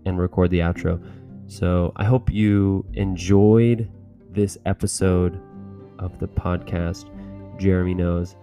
and 0.05 0.19
record 0.19 0.49
the 0.49 0.59
outro. 0.59 1.01
So 1.47 1.93
I 1.95 2.05
hope 2.05 2.31
you 2.31 2.85
enjoyed 2.93 3.89
this 4.31 4.57
episode 4.65 5.39
of 5.99 6.17
the 6.19 6.27
podcast. 6.27 7.05
Jeremy 7.59 7.93
knows. 7.93 8.35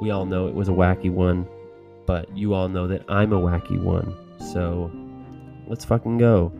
We 0.00 0.10
all 0.10 0.26
know 0.26 0.48
it 0.48 0.54
was 0.54 0.68
a 0.68 0.72
wacky 0.72 1.10
one, 1.10 1.48
but 2.06 2.36
you 2.36 2.52
all 2.52 2.68
know 2.68 2.86
that 2.88 3.04
I'm 3.08 3.32
a 3.32 3.40
wacky 3.40 3.80
one. 3.80 4.14
So 4.52 4.90
let's 5.66 5.84
fucking 5.84 6.18
go. 6.18 6.52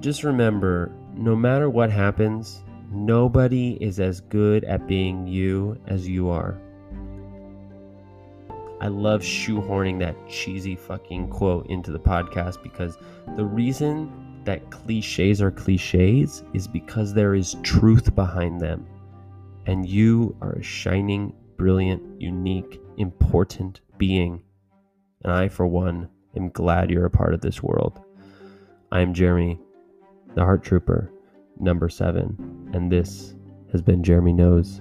Just 0.00 0.24
remember 0.24 0.92
no 1.14 1.36
matter 1.36 1.68
what 1.68 1.90
happens, 1.90 2.62
Nobody 2.92 3.78
is 3.80 4.00
as 4.00 4.20
good 4.20 4.64
at 4.64 4.88
being 4.88 5.24
you 5.24 5.80
as 5.86 6.08
you 6.08 6.28
are. 6.28 6.60
I 8.80 8.88
love 8.88 9.20
shoehorning 9.20 10.00
that 10.00 10.16
cheesy 10.28 10.74
fucking 10.74 11.28
quote 11.28 11.68
into 11.68 11.92
the 11.92 12.00
podcast 12.00 12.60
because 12.64 12.98
the 13.36 13.44
reason 13.44 14.42
that 14.42 14.72
cliches 14.72 15.40
are 15.40 15.52
cliches 15.52 16.42
is 16.52 16.66
because 16.66 17.14
there 17.14 17.36
is 17.36 17.54
truth 17.62 18.12
behind 18.16 18.60
them. 18.60 18.88
And 19.66 19.88
you 19.88 20.34
are 20.40 20.54
a 20.54 20.62
shining, 20.62 21.32
brilliant, 21.56 22.20
unique, 22.20 22.80
important 22.96 23.82
being. 23.98 24.42
And 25.22 25.32
I, 25.32 25.46
for 25.46 25.68
one, 25.68 26.08
am 26.34 26.48
glad 26.48 26.90
you're 26.90 27.06
a 27.06 27.10
part 27.10 27.34
of 27.34 27.40
this 27.40 27.62
world. 27.62 28.00
I 28.90 29.00
am 29.00 29.14
Jeremy, 29.14 29.60
the 30.34 30.44
Heart 30.44 30.62
Trooper 30.64 31.12
number 31.58 31.88
seven. 31.88 32.70
And 32.72 32.90
this 32.90 33.34
has 33.72 33.82
been 33.82 34.02
Jeremy 34.02 34.32
Knows. 34.32 34.80